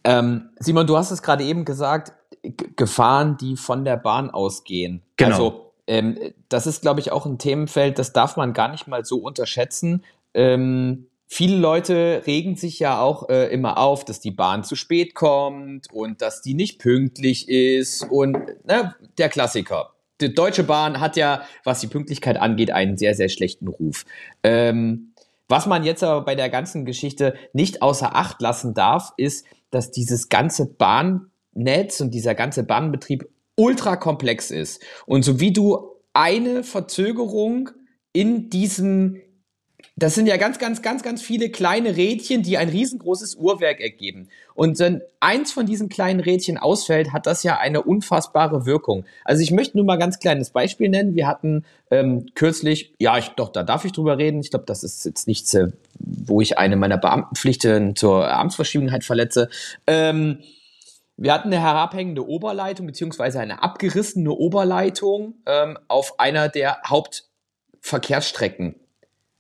Ähm, 0.05 0.51
Simon, 0.59 0.87
du 0.87 0.97
hast 0.97 1.11
es 1.11 1.23
gerade 1.23 1.45
eben 1.45 1.65
gesagt, 1.65 2.13
Gefahren, 2.77 3.37
die 3.37 3.57
von 3.57 3.85
der 3.85 3.97
Bahn 3.97 4.31
ausgehen. 4.31 5.03
Genau. 5.17 5.31
Also 5.31 5.73
ähm, 5.87 6.19
das 6.49 6.67
ist, 6.67 6.83
glaube 6.83 7.01
ich, 7.01 7.13
auch 7.13 7.27
ein 7.27 7.39
Themenfeld, 7.39 7.99
das 7.99 8.13
darf 8.13 8.37
man 8.37 8.53
gar 8.53 8.69
nicht 8.69 8.87
mal 8.87 9.05
so 9.05 9.19
unterschätzen. 9.19 10.05
Ähm, 10.35 11.07
viele 11.27 11.57
Leute 11.57 12.23
regen 12.27 12.57
sich 12.57 12.79
ja 12.79 13.01
auch 13.01 13.29
äh, 13.29 13.53
immer 13.53 13.79
auf, 13.79 14.05
dass 14.05 14.21
die 14.21 14.31
Bahn 14.31 14.65
zu 14.65 14.77
spät 14.77 15.15
kommt 15.15 15.93
und 15.93 16.21
dass 16.21 16.43
die 16.43 16.55
nicht 16.55 16.79
pünktlich 16.79 17.49
ist 17.49 18.05
und 18.11 18.37
ne, 18.67 18.95
der 19.19 19.29
Klassiker. 19.29 19.91
Die 20.21 20.35
Deutsche 20.35 20.63
Bahn 20.63 21.01
hat 21.01 21.17
ja, 21.17 21.43
was 21.65 21.81
die 21.81 21.89
Pünktlichkeit 21.89 22.37
angeht, 22.37 22.71
einen 22.71 22.97
sehr, 22.97 23.15
sehr 23.15 23.29
schlechten 23.29 23.67
Ruf. 23.67 24.05
Ähm, 24.43 25.13
was 25.49 25.67
man 25.67 25.85
jetzt 25.85 26.03
aber 26.05 26.25
bei 26.25 26.35
der 26.35 26.49
ganzen 26.49 26.85
Geschichte 26.85 27.35
nicht 27.53 27.83
außer 27.83 28.15
Acht 28.15 28.41
lassen 28.41 28.73
darf, 28.73 29.13
ist, 29.17 29.45
dass 29.73 29.91
dieses 29.91 30.29
ganze 30.29 30.67
Bahnnetz 30.67 32.01
und 32.01 32.13
dieser 32.13 32.37
ganze 32.37 32.63
Bahnbetrieb 32.63 33.29
ultra 33.57 33.97
komplex 33.97 34.53
ist. 34.53 34.81
Und 35.07 35.25
so 35.25 35.41
wie 35.41 35.53
du 35.53 35.91
eine 36.13 36.63
Verzögerung 36.63 37.71
in 38.13 38.51
diesem 38.51 39.21
das 39.97 40.15
sind 40.15 40.27
ja 40.27 40.37
ganz, 40.37 40.59
ganz, 40.59 40.81
ganz, 40.81 41.03
ganz 41.03 41.21
viele 41.21 41.51
kleine 41.51 41.97
Rädchen, 41.97 42.43
die 42.43 42.57
ein 42.57 42.71
riesengroßes 42.71 43.35
Uhrwerk 43.35 43.81
ergeben. 43.81 44.29
Und 44.55 44.79
wenn 44.79 45.03
eins 45.21 45.53
von 45.53 45.67
diesen 45.67 45.89
kleinen 45.89 46.21
Rädchen 46.21 46.57
ausfällt, 46.57 47.13
hat 47.13 47.27
das 47.27 47.43
ja 47.43 47.59
eine 47.59 47.83
unfassbare 47.83 48.65
Wirkung. 48.65 49.05
Also 49.25 49.43
ich 49.43 49.51
möchte 49.51 49.77
nur 49.77 49.85
mal 49.85 49.99
ganz 49.99 50.19
kleines 50.19 50.51
Beispiel 50.51 50.89
nennen. 50.89 51.15
Wir 51.15 51.27
hatten 51.27 51.65
ähm, 51.91 52.27
kürzlich, 52.35 52.95
ja, 52.99 53.19
ich, 53.19 53.29
doch, 53.31 53.51
da 53.51 53.63
darf 53.65 53.85
ich 53.85 53.93
drüber 53.93 54.17
reden. 54.17 54.41
Ich 54.41 54.51
glaube, 54.51 54.65
das 54.67 54.83
ist 54.83 55.05
jetzt 55.05 55.29
nichts, 55.29 55.53
äh, 55.55 55.69
wo 56.05 56.41
ich 56.41 56.59
eine 56.59 56.77
meiner 56.77 56.99
Beamtenpflichten 56.99 57.97
zur 57.97 58.31
Amtsverschiebenheit 58.31 59.05
verletze. 59.05 59.49
Ähm, 59.87 60.41
wir 61.17 61.33
hatten 61.33 61.49
eine 61.49 61.61
herabhängende 61.61 62.27
Oberleitung 62.27 62.87
beziehungsweise 62.87 63.41
eine 63.41 63.63
abgerissene 63.63 64.33
Oberleitung 64.33 65.35
ähm, 65.47 65.79
auf 65.89 66.19
einer 66.19 66.49
der 66.49 66.79
Hauptverkehrsstrecken 66.87 68.77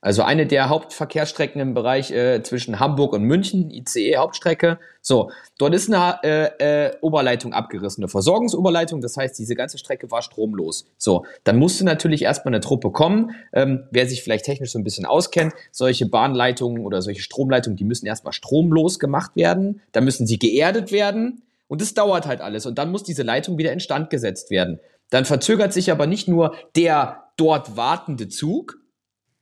also 0.03 0.23
eine 0.23 0.47
der 0.47 0.69
Hauptverkehrsstrecken 0.69 1.61
im 1.61 1.75
Bereich 1.75 2.11
äh, 2.11 2.43
zwischen 2.43 2.81
Hamburg 2.81 3.13
und 3.13 3.23
München, 3.23 3.71
ICE-Hauptstrecke. 3.71 4.81
So, 5.01 5.31
dort 5.59 5.75
ist 5.75 5.93
eine 5.93 6.19
äh, 6.25 6.87
äh, 6.89 6.97
Oberleitung 7.01 7.53
abgerissen, 7.53 8.03
eine 8.03 8.09
Versorgungsoberleitung. 8.09 9.01
Das 9.01 9.17
heißt, 9.17 9.39
diese 9.39 9.55
ganze 9.55 9.79
Strecke 9.79 10.11
war 10.11 10.21
stromlos. 10.21 10.89
So, 10.99 11.25
dann 11.45 11.57
musste 11.57 11.85
natürlich 11.85 12.23
erstmal 12.23 12.53
eine 12.53 12.61
Truppe 12.61 12.91
kommen. 12.91 13.31
Ähm, 13.53 13.85
wer 13.93 14.09
sich 14.09 14.25
vielleicht 14.25 14.45
technisch 14.45 14.73
so 14.73 14.79
ein 14.81 14.85
bisschen 14.85 15.07
auskennt, 15.07 15.55
solche 15.71 16.07
Bahnleitungen 16.07 16.85
oder 16.85 17.01
solche 17.01 17.23
Stromleitungen, 17.23 17.77
die 17.77 17.85
müssen 17.85 18.07
erstmal 18.07 18.33
stromlos 18.33 18.99
gemacht 18.99 19.37
werden. 19.37 19.83
Dann 19.93 20.05
müssen 20.05 20.27
sie 20.27 20.41
geerdet 20.41 20.91
werden. 20.91 21.43
Und 21.69 21.81
das 21.81 21.95
dauert 21.95 22.27
halt 22.27 22.41
alles. 22.41 22.67
Und 22.67 22.77
dann 22.77 22.91
muss 22.91 23.05
diese 23.05 23.23
Leitung 23.23 23.57
wieder 23.57 23.73
instand 23.73 24.11
gesetzt 24.11 24.51
werden. 24.51 24.81
Dann 25.11 25.25
verzögert 25.25 25.73
sich 25.73 25.93
aber 25.93 26.09
nicht 26.09 26.27
nur 26.27 26.57
der 26.75 27.23
dort 27.37 27.77
wartende 27.77 28.29
Zug, 28.29 28.82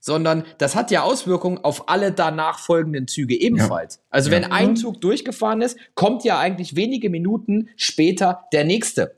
sondern 0.01 0.45
das 0.59 0.75
hat 0.75 0.91
ja 0.91 1.03
Auswirkungen 1.03 1.59
auf 1.59 1.89
alle 1.89 2.11
danach 2.11 2.59
folgenden 2.59 3.07
Züge 3.07 3.39
ebenfalls. 3.39 3.97
Ja. 3.97 4.03
Also 4.11 4.31
wenn 4.31 4.51
ein 4.51 4.75
Zug 4.77 5.01
durchgefahren 5.01 5.63
ist, 5.63 5.79
kommt 5.95 6.25
ja 6.25 6.39
eigentlich 6.39 6.75
wenige 6.75 7.11
Minuten 7.11 7.69
später 7.77 8.45
der 8.53 8.65
nächste. 8.65 9.15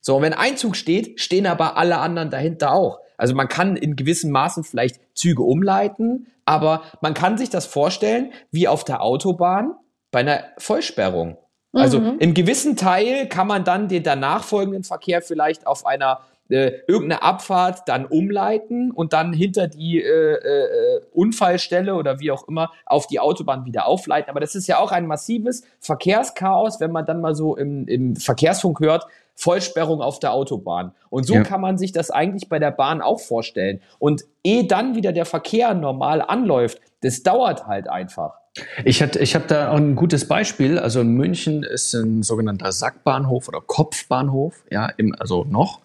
So, 0.00 0.22
wenn 0.22 0.32
ein 0.32 0.56
Zug 0.56 0.76
steht, 0.76 1.20
stehen 1.20 1.46
aber 1.46 1.76
alle 1.76 1.98
anderen 1.98 2.30
dahinter 2.30 2.72
auch. 2.72 3.00
Also 3.18 3.34
man 3.34 3.48
kann 3.48 3.76
in 3.76 3.96
gewissem 3.96 4.30
Maßen 4.30 4.64
vielleicht 4.64 4.98
Züge 5.14 5.42
umleiten, 5.42 6.28
aber 6.46 6.84
man 7.02 7.12
kann 7.12 7.36
sich 7.36 7.50
das 7.50 7.66
vorstellen 7.66 8.32
wie 8.50 8.66
auf 8.66 8.82
der 8.84 9.02
Autobahn 9.02 9.74
bei 10.10 10.20
einer 10.20 10.44
Vollsperrung. 10.56 11.36
Also 11.72 12.00
mhm. 12.00 12.18
im 12.18 12.34
gewissen 12.34 12.76
Teil 12.76 13.28
kann 13.28 13.46
man 13.46 13.64
dann 13.64 13.88
den 13.88 14.02
danach 14.02 14.42
folgenden 14.42 14.84
Verkehr 14.84 15.22
vielleicht 15.22 15.66
auf 15.66 15.86
einer 15.86 16.20
äh, 16.50 16.80
irgendeine 16.86 17.22
Abfahrt 17.22 17.88
dann 17.88 18.06
umleiten 18.06 18.90
und 18.90 19.12
dann 19.12 19.32
hinter 19.32 19.68
die 19.68 20.02
äh, 20.02 20.34
äh, 20.34 21.00
Unfallstelle 21.12 21.94
oder 21.94 22.20
wie 22.20 22.30
auch 22.30 22.46
immer 22.48 22.70
auf 22.86 23.06
die 23.06 23.20
Autobahn 23.20 23.64
wieder 23.64 23.86
aufleiten. 23.86 24.30
Aber 24.30 24.40
das 24.40 24.54
ist 24.54 24.66
ja 24.66 24.78
auch 24.78 24.92
ein 24.92 25.06
massives 25.06 25.62
Verkehrschaos, 25.80 26.80
wenn 26.80 26.92
man 26.92 27.06
dann 27.06 27.20
mal 27.20 27.34
so 27.34 27.56
im, 27.56 27.86
im 27.86 28.16
Verkehrsfunk 28.16 28.80
hört, 28.80 29.06
Vollsperrung 29.34 30.02
auf 30.02 30.18
der 30.18 30.32
Autobahn. 30.32 30.92
Und 31.08 31.26
so 31.26 31.34
ja. 31.34 31.42
kann 31.42 31.60
man 31.60 31.78
sich 31.78 31.92
das 31.92 32.10
eigentlich 32.10 32.48
bei 32.48 32.58
der 32.58 32.70
Bahn 32.70 33.00
auch 33.00 33.20
vorstellen. 33.20 33.80
Und 33.98 34.24
ehe 34.44 34.66
dann 34.66 34.94
wieder 34.94 35.12
der 35.12 35.24
Verkehr 35.24 35.72
normal 35.74 36.20
anläuft, 36.20 36.80
das 37.00 37.22
dauert 37.22 37.66
halt 37.66 37.88
einfach. 37.88 38.34
Ich, 38.84 39.00
hatte, 39.02 39.20
ich 39.20 39.34
habe 39.34 39.46
da 39.46 39.70
auch 39.70 39.76
ein 39.76 39.96
gutes 39.96 40.26
Beispiel. 40.26 40.78
Also 40.78 41.00
in 41.00 41.14
München 41.14 41.62
ist 41.62 41.94
ein 41.94 42.22
sogenannter 42.22 42.72
Sackbahnhof 42.72 43.48
oder 43.48 43.60
Kopfbahnhof, 43.60 44.64
ja, 44.70 44.86
im, 44.96 45.14
also 45.18 45.44
noch. 45.44 45.80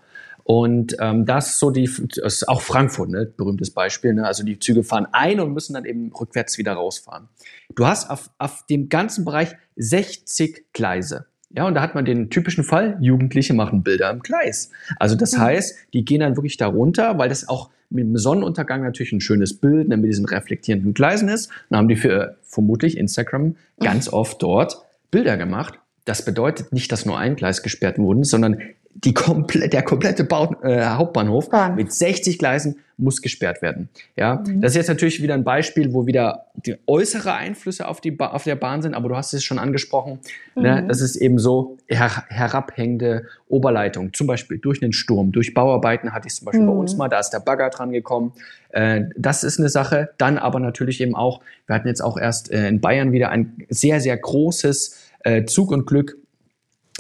Und 0.48 0.96
ähm, 1.00 1.26
das 1.26 1.58
so 1.58 1.72
die, 1.72 1.90
das 2.22 2.36
ist 2.36 2.48
auch 2.48 2.62
Frankfurt, 2.62 3.10
ne, 3.10 3.26
berühmtes 3.26 3.72
Beispiel. 3.72 4.14
Ne? 4.14 4.28
Also 4.28 4.44
die 4.44 4.60
Züge 4.60 4.84
fahren 4.84 5.08
ein 5.12 5.40
und 5.40 5.54
müssen 5.54 5.74
dann 5.74 5.86
eben 5.86 6.14
rückwärts 6.14 6.60
wieder 6.60 6.74
rausfahren. 6.74 7.30
Du 7.74 7.88
hast 7.88 8.12
auf, 8.12 8.30
auf 8.38 8.64
dem 8.68 8.88
ganzen 8.88 9.26
Bereich 9.26 9.56
60 9.76 10.66
Gleise. 10.72 11.26
Ja, 11.50 11.66
und 11.66 11.74
da 11.74 11.82
hat 11.82 11.96
man 11.96 12.06
den 12.06 12.30
typischen 12.30 12.64
Fall, 12.64 12.96
Jugendliche 13.02 13.56
machen 13.56 13.82
Bilder 13.82 14.12
im 14.12 14.20
Gleis. 14.20 14.70
Also 15.00 15.16
das 15.16 15.34
mhm. 15.34 15.42
heißt, 15.42 15.78
die 15.94 16.06
gehen 16.06 16.20
dann 16.20 16.38
wirklich 16.38 16.58
da 16.58 16.68
runter, 16.68 17.18
weil 17.18 17.30
das 17.30 17.50
auch 17.50 17.72
mit 17.90 18.04
dem 18.04 18.16
Sonnenuntergang 18.16 18.84
natürlich 18.84 19.14
ein 19.14 19.22
schönes 19.22 19.58
Bild 19.58 19.88
ne, 19.88 19.98
mit 19.98 20.12
diesen 20.12 20.26
reflektierenden 20.26 20.94
Gleisen 20.94 21.28
ist. 21.28 21.50
Dann 21.72 21.80
haben 21.80 21.88
die 21.88 21.96
für 21.96 22.38
vermutlich 22.44 22.98
Instagram 22.98 23.56
ganz 23.80 24.10
oft 24.10 24.44
dort 24.44 24.84
Bilder 25.10 25.38
gemacht. 25.38 25.80
Das 26.04 26.24
bedeutet 26.24 26.72
nicht, 26.72 26.92
dass 26.92 27.08
nur 27.08 27.18
ein 27.18 27.36
Gleis 27.36 27.64
gesperrt 27.64 27.98
wurde, 27.98 28.26
sondern 28.26 28.60
die 28.96 29.14
komple 29.14 29.68
der 29.68 29.84
komplette 29.84 30.24
Bau 30.24 30.56
äh, 30.64 30.86
Hauptbahnhof 30.86 31.50
Bahn. 31.50 31.76
mit 31.76 31.92
60 31.92 32.40
Gleisen 32.40 32.78
muss 32.98 33.22
gesperrt 33.22 33.62
werden. 33.62 33.90
Ja, 34.16 34.36
mhm. 34.36 34.62
das 34.62 34.72
ist 34.72 34.78
jetzt 34.78 34.88
natürlich 34.88 35.22
wieder 35.22 35.34
ein 35.34 35.44
Beispiel, 35.44 35.94
wo 35.94 36.08
wieder 36.08 36.46
die 36.56 36.78
äußere 36.88 37.34
Einflüsse 37.34 37.90
auf 37.90 38.00
die 38.00 38.12
ba 38.12 38.28
auf 38.28 38.46
der 38.46 38.56
Bahn 38.56 38.82
sind, 38.82 38.94
aber 38.94 39.10
du 39.10 39.18
hast 39.18 39.34
es 39.34 39.44
schon 39.44 39.60
angesprochen. 39.60 40.20
Ne? 40.56 40.62
Mhm. 40.62 40.64
Ne, 40.64 40.86
das 40.88 41.02
ist 41.02 41.18
eben 41.18 41.38
so 41.38 41.78
her 41.88 42.24
herabhängende 42.30 43.26
Oberleitung, 43.50 44.14
zum 44.14 44.28
Beispiel 44.28 44.60
durch 44.60 44.82
einen 44.82 44.94
Sturm, 44.94 45.34
durch 45.34 45.54
Bauarbeiten 45.54 46.14
hatte 46.14 46.28
ich 46.28 46.34
es 46.34 46.40
zum 46.40 46.46
Beispiel 46.46 46.62
mhm. 46.62 46.68
bei 46.68 46.74
uns 46.74 46.96
mal, 46.96 47.10
da 47.10 47.20
ist 47.20 47.32
der 47.32 47.42
Bagger 47.42 47.70
dran 47.70 47.92
gekommen. 47.92 48.32
Äh, 48.70 49.02
das 49.18 49.44
ist 49.44 49.60
eine 49.60 49.68
Sache. 49.68 50.12
Dann 50.18 50.38
aber 50.38 50.62
natürlich 50.62 51.02
eben 51.02 51.16
auch, 51.16 51.42
wir 51.68 51.76
hatten 51.76 51.90
jetzt 51.90 52.02
auch 52.02 52.18
erst 52.18 52.50
äh, 52.50 52.70
in 52.70 52.80
Bayern 52.80 53.12
wieder 53.12 53.30
ein 53.30 53.66
sehr 53.68 54.00
sehr 54.00 54.16
großes 54.16 54.98
äh, 55.26 55.44
Zug 55.44 55.72
und 55.72 55.86
Glück 55.86 56.18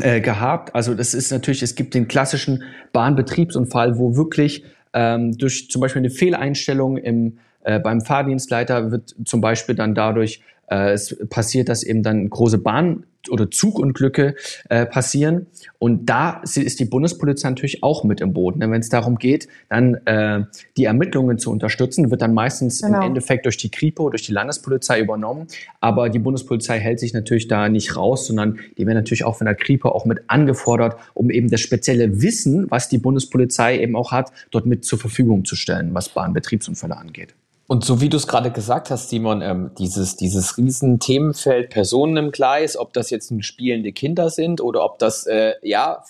äh, 0.01 0.21
gehabt. 0.21 0.75
Also 0.75 0.93
das 0.93 1.13
ist 1.13 1.31
natürlich, 1.31 1.63
es 1.63 1.75
gibt 1.75 1.93
den 1.93 2.07
klassischen 2.07 2.63
Bahnbetriebsunfall, 2.91 3.97
wo 3.97 4.15
wirklich 4.15 4.63
ähm, 4.93 5.37
durch 5.37 5.69
zum 5.69 5.81
Beispiel 5.81 6.01
eine 6.01 6.09
Fehleinstellung 6.09 6.97
im, 6.97 7.37
äh, 7.63 7.79
beim 7.79 8.01
Fahrdienstleiter 8.01 8.91
wird 8.91 9.15
zum 9.25 9.41
Beispiel 9.41 9.75
dann 9.75 9.95
dadurch 9.95 10.41
äh, 10.67 10.91
es 10.91 11.17
passiert, 11.29 11.69
dass 11.69 11.83
eben 11.83 12.03
dann 12.03 12.29
große 12.29 12.57
Bahn- 12.57 13.05
oder 13.29 13.49
Zugunglücke 13.49 14.35
äh, 14.69 14.85
passieren. 14.85 15.47
Und 15.79 16.07
da 16.09 16.41
ist 16.43 16.79
die 16.79 16.85
Bundespolizei 16.85 17.49
natürlich 17.49 17.83
auch 17.83 18.03
mit 18.03 18.21
im 18.21 18.33
Boot. 18.33 18.57
Ne? 18.57 18.69
Wenn 18.69 18.81
es 18.81 18.89
darum 18.89 19.17
geht, 19.17 19.47
dann 19.69 19.95
äh, 20.05 20.43
die 20.77 20.85
Ermittlungen 20.85 21.37
zu 21.37 21.51
unterstützen, 21.51 22.11
wird 22.11 22.21
dann 22.21 22.33
meistens 22.33 22.81
genau. 22.81 22.99
im 22.99 23.07
Endeffekt 23.07 23.45
durch 23.45 23.57
die 23.57 23.69
Kripo, 23.69 24.09
durch 24.09 24.23
die 24.23 24.31
Landespolizei 24.31 24.99
übernommen. 24.99 25.47
Aber 25.79 26.09
die 26.09 26.19
Bundespolizei 26.19 26.79
hält 26.79 26.99
sich 26.99 27.13
natürlich 27.13 27.47
da 27.47 27.69
nicht 27.69 27.95
raus, 27.95 28.27
sondern 28.27 28.59
die 28.77 28.85
werden 28.85 28.97
natürlich 28.97 29.25
auch 29.25 29.37
von 29.37 29.45
der 29.45 29.55
Kripo 29.55 29.89
auch 29.89 30.05
mit 30.05 30.23
angefordert, 30.27 30.97
um 31.13 31.29
eben 31.29 31.49
das 31.49 31.61
spezielle 31.61 32.21
Wissen, 32.21 32.69
was 32.69 32.89
die 32.89 32.97
Bundespolizei 32.97 33.79
eben 33.79 33.95
auch 33.95 34.11
hat, 34.11 34.31
dort 34.51 34.65
mit 34.65 34.85
zur 34.85 34.99
Verfügung 34.99 35.45
zu 35.45 35.55
stellen, 35.55 35.93
was 35.93 36.09
Bahnbetriebsunfälle 36.09 36.97
angeht. 36.97 37.35
Und 37.67 37.83
so 37.83 37.99
wie 37.99 38.09
du 38.09 38.17
es 38.17 38.27
gerade 38.27 38.51
gesagt 38.51 38.91
hast, 38.91 39.09
Simon, 39.09 39.41
ähm, 39.41 39.71
dieses, 39.79 40.15
dieses 40.15 40.57
riesen 40.57 40.99
Themenfeld 40.99 41.71
Personen 41.71 42.15
im 42.17 42.31
Gleis, 42.31 42.77
ob 42.77 42.93
das 42.93 43.09
jetzt 43.09 43.31
nun 43.31 43.41
spielende 43.41 43.91
Kinder 43.91 44.29
sind 44.29 44.61
oder 44.61 44.85
ob 44.85 44.99
das, 44.99 45.25
äh, 45.25 45.53
ja, 45.63 46.03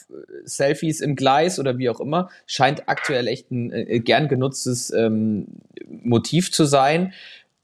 Selfies 0.43 0.99
im 0.99 1.15
Gleis 1.15 1.57
oder 1.57 1.77
wie 1.77 1.89
auch 1.89 2.01
immer, 2.01 2.29
scheint 2.45 2.89
aktuell 2.89 3.27
echt 3.27 3.51
ein 3.51 3.71
äh, 3.71 3.99
gern 3.99 4.27
genutztes 4.27 4.91
ähm, 4.91 5.47
Motiv 5.87 6.51
zu 6.51 6.65
sein. 6.65 7.13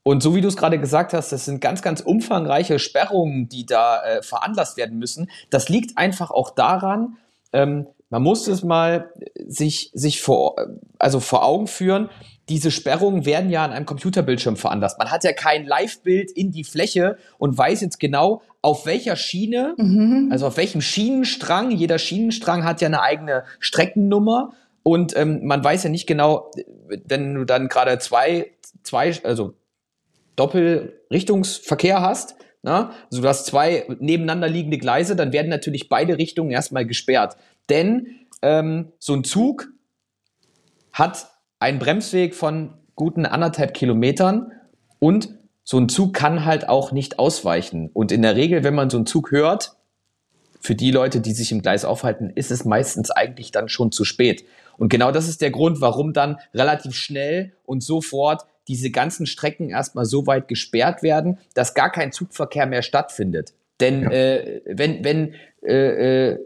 Und 0.04 0.22
so 0.22 0.34
wie 0.34 0.40
du 0.40 0.48
es 0.48 0.56
gerade 0.56 0.80
gesagt 0.80 1.12
hast, 1.12 1.30
das 1.30 1.44
sind 1.44 1.60
ganz, 1.60 1.82
ganz 1.82 2.00
umfangreiche 2.00 2.78
Sperrungen, 2.78 3.50
die 3.50 3.66
da 3.66 4.02
äh, 4.02 4.22
veranlasst 4.22 4.78
werden 4.78 4.98
müssen. 4.98 5.30
Das 5.50 5.68
liegt 5.68 5.98
einfach 5.98 6.30
auch 6.30 6.50
daran, 6.50 7.18
ähm, 7.52 7.86
man 8.08 8.22
muss 8.22 8.46
es 8.46 8.62
mal 8.62 9.10
sich, 9.46 9.90
sich 9.94 10.20
vor, 10.20 10.56
also 10.98 11.18
vor 11.18 11.44
Augen 11.44 11.66
führen, 11.66 12.10
diese 12.52 12.70
Sperrungen 12.70 13.24
werden 13.24 13.48
ja 13.48 13.64
an 13.64 13.72
einem 13.72 13.86
Computerbildschirm 13.86 14.58
veranlasst. 14.58 14.98
Man 14.98 15.10
hat 15.10 15.24
ja 15.24 15.32
kein 15.32 15.64
Live-Bild 15.64 16.30
in 16.30 16.50
die 16.50 16.64
Fläche 16.64 17.16
und 17.38 17.56
weiß 17.56 17.80
jetzt 17.80 17.98
genau, 17.98 18.42
auf 18.60 18.84
welcher 18.84 19.16
Schiene, 19.16 19.74
mhm. 19.78 20.28
also 20.30 20.48
auf 20.48 20.58
welchem 20.58 20.82
Schienenstrang, 20.82 21.70
jeder 21.70 21.98
Schienenstrang 21.98 22.62
hat 22.62 22.82
ja 22.82 22.88
eine 22.88 23.00
eigene 23.00 23.44
Streckennummer 23.58 24.52
und 24.82 25.16
ähm, 25.16 25.46
man 25.46 25.64
weiß 25.64 25.84
ja 25.84 25.88
nicht 25.88 26.06
genau, 26.06 26.50
wenn 27.06 27.34
du 27.34 27.44
dann 27.46 27.68
gerade 27.68 27.98
zwei, 27.98 28.50
zwei, 28.82 29.18
also 29.24 29.54
Doppelrichtungsverkehr 30.36 32.02
hast, 32.02 32.34
na? 32.60 32.92
Also 33.10 33.22
du 33.22 33.28
hast 33.28 33.46
zwei 33.46 33.86
nebeneinander 33.98 34.48
liegende 34.48 34.76
Gleise, 34.76 35.16
dann 35.16 35.32
werden 35.32 35.48
natürlich 35.48 35.88
beide 35.88 36.18
Richtungen 36.18 36.50
erstmal 36.50 36.84
gesperrt. 36.84 37.38
Denn 37.70 38.26
ähm, 38.42 38.92
so 38.98 39.14
ein 39.14 39.24
Zug 39.24 39.68
hat 40.92 41.32
einen 41.62 41.78
Bremsweg 41.78 42.34
von 42.34 42.74
guten 42.96 43.24
anderthalb 43.24 43.72
Kilometern 43.72 44.52
und 44.98 45.30
so 45.62 45.78
ein 45.78 45.88
Zug 45.88 46.12
kann 46.12 46.44
halt 46.44 46.68
auch 46.68 46.90
nicht 46.90 47.20
ausweichen. 47.20 47.88
Und 47.92 48.10
in 48.10 48.22
der 48.22 48.34
Regel, 48.34 48.64
wenn 48.64 48.74
man 48.74 48.90
so 48.90 48.96
einen 48.96 49.06
Zug 49.06 49.30
hört, 49.30 49.76
für 50.60 50.74
die 50.74 50.90
Leute, 50.90 51.20
die 51.20 51.32
sich 51.32 51.52
im 51.52 51.62
Gleis 51.62 51.84
aufhalten, 51.84 52.30
ist 52.34 52.50
es 52.50 52.64
meistens 52.64 53.12
eigentlich 53.12 53.52
dann 53.52 53.68
schon 53.68 53.92
zu 53.92 54.04
spät. 54.04 54.44
Und 54.76 54.88
genau 54.88 55.12
das 55.12 55.28
ist 55.28 55.40
der 55.40 55.52
Grund, 55.52 55.80
warum 55.80 56.12
dann 56.12 56.38
relativ 56.52 56.94
schnell 56.94 57.52
und 57.64 57.82
sofort 57.82 58.42
diese 58.66 58.90
ganzen 58.90 59.26
Strecken 59.26 59.70
erstmal 59.70 60.04
so 60.04 60.26
weit 60.26 60.48
gesperrt 60.48 61.02
werden, 61.04 61.38
dass 61.54 61.74
gar 61.74 61.90
kein 61.90 62.10
Zugverkehr 62.10 62.66
mehr 62.66 62.82
stattfindet. 62.82 63.54
Denn 63.80 64.02
ja. 64.02 64.10
äh, 64.10 64.62
wenn, 64.66 65.04
wenn 65.04 65.34
äh, 65.62 66.30
äh 66.30 66.38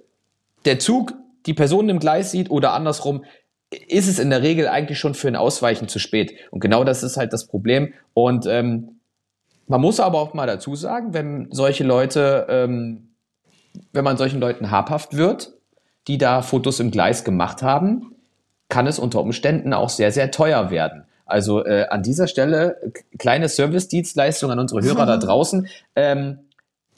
der 0.67 0.79
Zug 0.79 1.15
die 1.47 1.55
Person 1.55 1.89
im 1.89 2.01
Gleis 2.01 2.33
sieht 2.33 2.51
oder 2.51 2.73
andersrum, 2.73 3.25
ist 3.89 4.09
es 4.09 4.19
in 4.19 4.31
der 4.31 4.43
Regel 4.43 4.69
eigentlich 4.69 4.99
schon 4.99 5.15
für 5.15 5.29
ein 5.29 5.37
Ausweichen 5.37 5.89
zu 5.89 5.99
spät. 5.99 6.35
Und 6.51 6.61
genau 6.61 6.85
das 6.85 7.03
ist 7.03 7.17
halt 7.17 7.33
das 7.33 7.47
Problem. 7.47 7.93
Und 8.15 8.47
ähm, 8.47 9.01
man 9.67 9.81
muss 9.81 10.01
aber 10.01 10.21
auch 10.21 10.35
mal 10.35 10.47
dazu 10.47 10.75
sagen, 10.75 11.13
wenn 11.13 11.49
solche 11.51 11.85
Leute, 11.85 12.47
ähm, 12.49 13.09
wenn 13.93 14.05
man 14.05 14.17
solchen 14.17 14.41
Leuten 14.41 14.71
habhaft 14.71 15.17
wird, 15.17 15.53
die 16.09 16.19
da 16.19 16.43
Fotos 16.43 16.81
im 16.81 16.91
Gleis 16.91 17.25
gemacht 17.25 17.63
haben, 17.63 18.15
kann 18.69 18.87
es 18.87 18.99
unter 18.99 19.21
Umständen 19.21 19.73
auch 19.73 19.91
sehr, 19.91 20.13
sehr 20.13 20.31
teuer 20.31 20.71
werden. 20.71 21.05
Also 21.25 21.65
äh, 21.65 21.87
an 21.91 22.03
dieser 22.03 22.29
Stelle 22.29 22.81
kleine 23.19 23.49
Service-Dienstleistung 23.49 24.51
an 24.51 24.61
unsere 24.61 24.83
Hörer 24.83 25.07
da 25.07 25.17
draußen. 25.19 25.69
Ähm, 25.97 26.39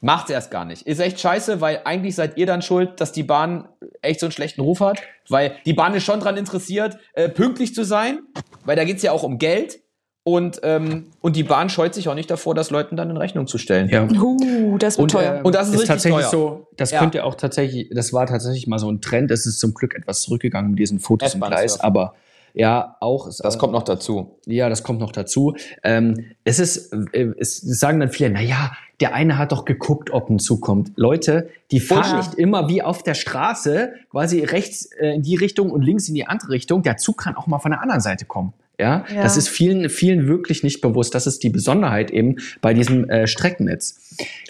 Macht's 0.00 0.30
erst 0.30 0.50
gar 0.50 0.64
nicht. 0.64 0.86
Ist 0.86 1.00
echt 1.00 1.18
scheiße, 1.18 1.60
weil 1.60 1.80
eigentlich 1.84 2.14
seid 2.14 2.36
ihr 2.36 2.46
dann 2.46 2.62
schuld, 2.62 3.00
dass 3.00 3.10
die 3.10 3.24
Bahn 3.24 3.68
echt 4.00 4.20
so 4.20 4.26
einen 4.26 4.32
schlechten 4.32 4.60
Ruf 4.60 4.80
hat. 4.80 5.00
Weil 5.28 5.56
die 5.66 5.72
Bahn 5.72 5.94
ist 5.94 6.04
schon 6.04 6.20
dran 6.20 6.36
interessiert, 6.36 6.98
äh, 7.14 7.28
pünktlich 7.28 7.74
zu 7.74 7.84
sein, 7.84 8.20
weil 8.64 8.76
da 8.76 8.84
geht's 8.84 9.02
ja 9.02 9.12
auch 9.12 9.24
um 9.24 9.38
Geld. 9.38 9.80
Und, 10.22 10.60
ähm, 10.62 11.06
und 11.20 11.36
die 11.36 11.42
Bahn 11.42 11.70
scheut 11.70 11.94
sich 11.94 12.08
auch 12.08 12.14
nicht 12.14 12.30
davor, 12.30 12.54
das 12.54 12.68
Leuten 12.70 12.96
dann 12.96 13.08
in 13.08 13.16
Rechnung 13.16 13.46
zu 13.46 13.56
stellen. 13.56 13.88
Ja. 13.88 14.06
Uh, 14.06 14.76
das 14.76 14.98
wird 14.98 15.04
und, 15.04 15.10
teuer. 15.10 15.38
Äh, 15.38 15.42
und 15.42 15.54
das 15.54 15.70
ist, 15.70 15.80
ist 15.80 15.86
tatsächlich 15.86 16.26
teuer. 16.26 16.30
so. 16.30 16.66
Das 16.76 16.90
ja. 16.90 16.98
könnte 16.98 17.24
auch 17.24 17.34
tatsächlich, 17.34 17.88
das 17.94 18.12
war 18.12 18.26
tatsächlich 18.26 18.66
mal 18.66 18.78
so 18.78 18.90
ein 18.90 19.00
Trend. 19.00 19.30
Es 19.30 19.46
ist 19.46 19.58
zum 19.58 19.72
Glück 19.72 19.94
etwas 19.94 20.20
zurückgegangen 20.20 20.72
mit 20.72 20.80
diesen 20.80 21.00
Fotos 21.00 21.34
im 21.34 21.40
Gleis, 21.40 21.80
aber 21.80 22.14
ja, 22.54 22.96
auch. 23.00 23.26
Das 23.26 23.40
auch, 23.40 23.58
kommt 23.58 23.72
noch 23.72 23.82
dazu. 23.82 24.38
Ja, 24.46 24.68
das 24.68 24.82
kommt 24.82 25.00
noch 25.00 25.12
dazu. 25.12 25.54
Ähm, 25.82 26.26
es 26.44 26.58
ist, 26.58 26.92
äh, 27.12 27.32
es 27.38 27.60
sagen 27.60 28.00
dann 28.00 28.10
viele, 28.10 28.30
na 28.30 28.40
ja, 28.40 28.72
der 29.00 29.14
eine 29.14 29.38
hat 29.38 29.52
doch 29.52 29.64
geguckt, 29.64 30.10
ob 30.10 30.28
ein 30.28 30.38
Zug 30.38 30.60
kommt. 30.60 30.92
Leute, 30.96 31.50
die 31.70 31.80
fahren 31.80 32.16
nicht 32.16 32.34
immer 32.34 32.68
wie 32.68 32.82
auf 32.82 33.02
der 33.02 33.14
Straße, 33.14 33.92
quasi 34.10 34.40
rechts 34.40 34.86
äh, 34.98 35.14
in 35.14 35.22
die 35.22 35.36
Richtung 35.36 35.70
und 35.70 35.82
links 35.82 36.08
in 36.08 36.14
die 36.14 36.26
andere 36.26 36.50
Richtung. 36.50 36.82
Der 36.82 36.96
Zug 36.96 37.18
kann 37.18 37.36
auch 37.36 37.46
mal 37.46 37.58
von 37.58 37.70
der 37.70 37.80
anderen 37.80 38.00
Seite 38.00 38.24
kommen. 38.24 38.52
Ja, 38.80 39.04
ja. 39.12 39.22
das 39.22 39.36
ist 39.36 39.48
vielen, 39.48 39.90
vielen 39.90 40.28
wirklich 40.28 40.62
nicht 40.62 40.80
bewusst. 40.80 41.12
Das 41.14 41.26
ist 41.26 41.42
die 41.42 41.50
Besonderheit 41.50 42.12
eben 42.12 42.36
bei 42.60 42.74
diesem 42.74 43.10
äh, 43.10 43.26
Streckennetz. 43.26 44.00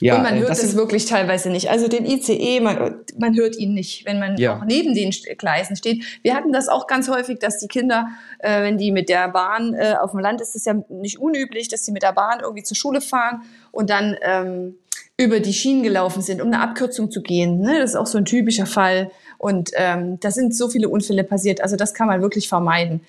Ja, 0.00 0.16
und 0.16 0.22
man 0.22 0.36
äh, 0.36 0.40
hört 0.40 0.50
es 0.50 0.76
wirklich 0.76 1.06
teilweise 1.06 1.48
nicht. 1.48 1.70
Also 1.70 1.88
den 1.88 2.04
ICE, 2.04 2.60
man, 2.60 2.96
man 3.18 3.34
hört 3.36 3.56
ihn 3.56 3.72
nicht, 3.72 4.04
wenn 4.04 4.18
man 4.18 4.36
ja. 4.36 4.58
auch 4.58 4.64
neben 4.66 4.94
den 4.94 5.14
Gleisen 5.38 5.76
steht. 5.76 6.04
Wir 6.22 6.34
hatten 6.34 6.52
das 6.52 6.68
auch 6.68 6.86
ganz 6.86 7.08
häufig, 7.08 7.38
dass 7.38 7.58
die 7.58 7.68
Kinder, 7.68 8.08
äh, 8.40 8.62
wenn 8.64 8.76
die 8.76 8.92
mit 8.92 9.08
der 9.08 9.28
Bahn, 9.28 9.72
äh, 9.72 9.94
auf 9.98 10.10
dem 10.10 10.20
Land 10.20 10.42
ist 10.42 10.54
es 10.54 10.66
ja 10.66 10.74
nicht 10.90 11.18
unüblich, 11.18 11.68
dass 11.68 11.86
sie 11.86 11.92
mit 11.92 12.02
der 12.02 12.12
Bahn 12.12 12.40
irgendwie 12.42 12.64
zur 12.64 12.76
Schule 12.76 13.00
fahren 13.00 13.42
und 13.72 13.88
dann 13.88 14.14
ähm, 14.20 14.74
über 15.16 15.40
die 15.40 15.54
Schienen 15.54 15.82
gelaufen 15.82 16.20
sind, 16.20 16.42
um 16.42 16.48
eine 16.48 16.60
Abkürzung 16.60 17.10
zu 17.10 17.22
gehen. 17.22 17.60
Ne? 17.60 17.78
Das 17.80 17.90
ist 17.90 17.96
auch 17.96 18.06
so 18.06 18.18
ein 18.18 18.26
typischer 18.26 18.66
Fall. 18.66 19.10
Und 19.38 19.70
ähm, 19.74 20.20
da 20.20 20.30
sind 20.30 20.54
so 20.54 20.68
viele 20.68 20.88
Unfälle 20.88 21.24
passiert. 21.24 21.62
Also 21.62 21.76
das 21.76 21.94
kann 21.94 22.06
man 22.06 22.20
wirklich 22.20 22.48
vermeiden. 22.48 23.00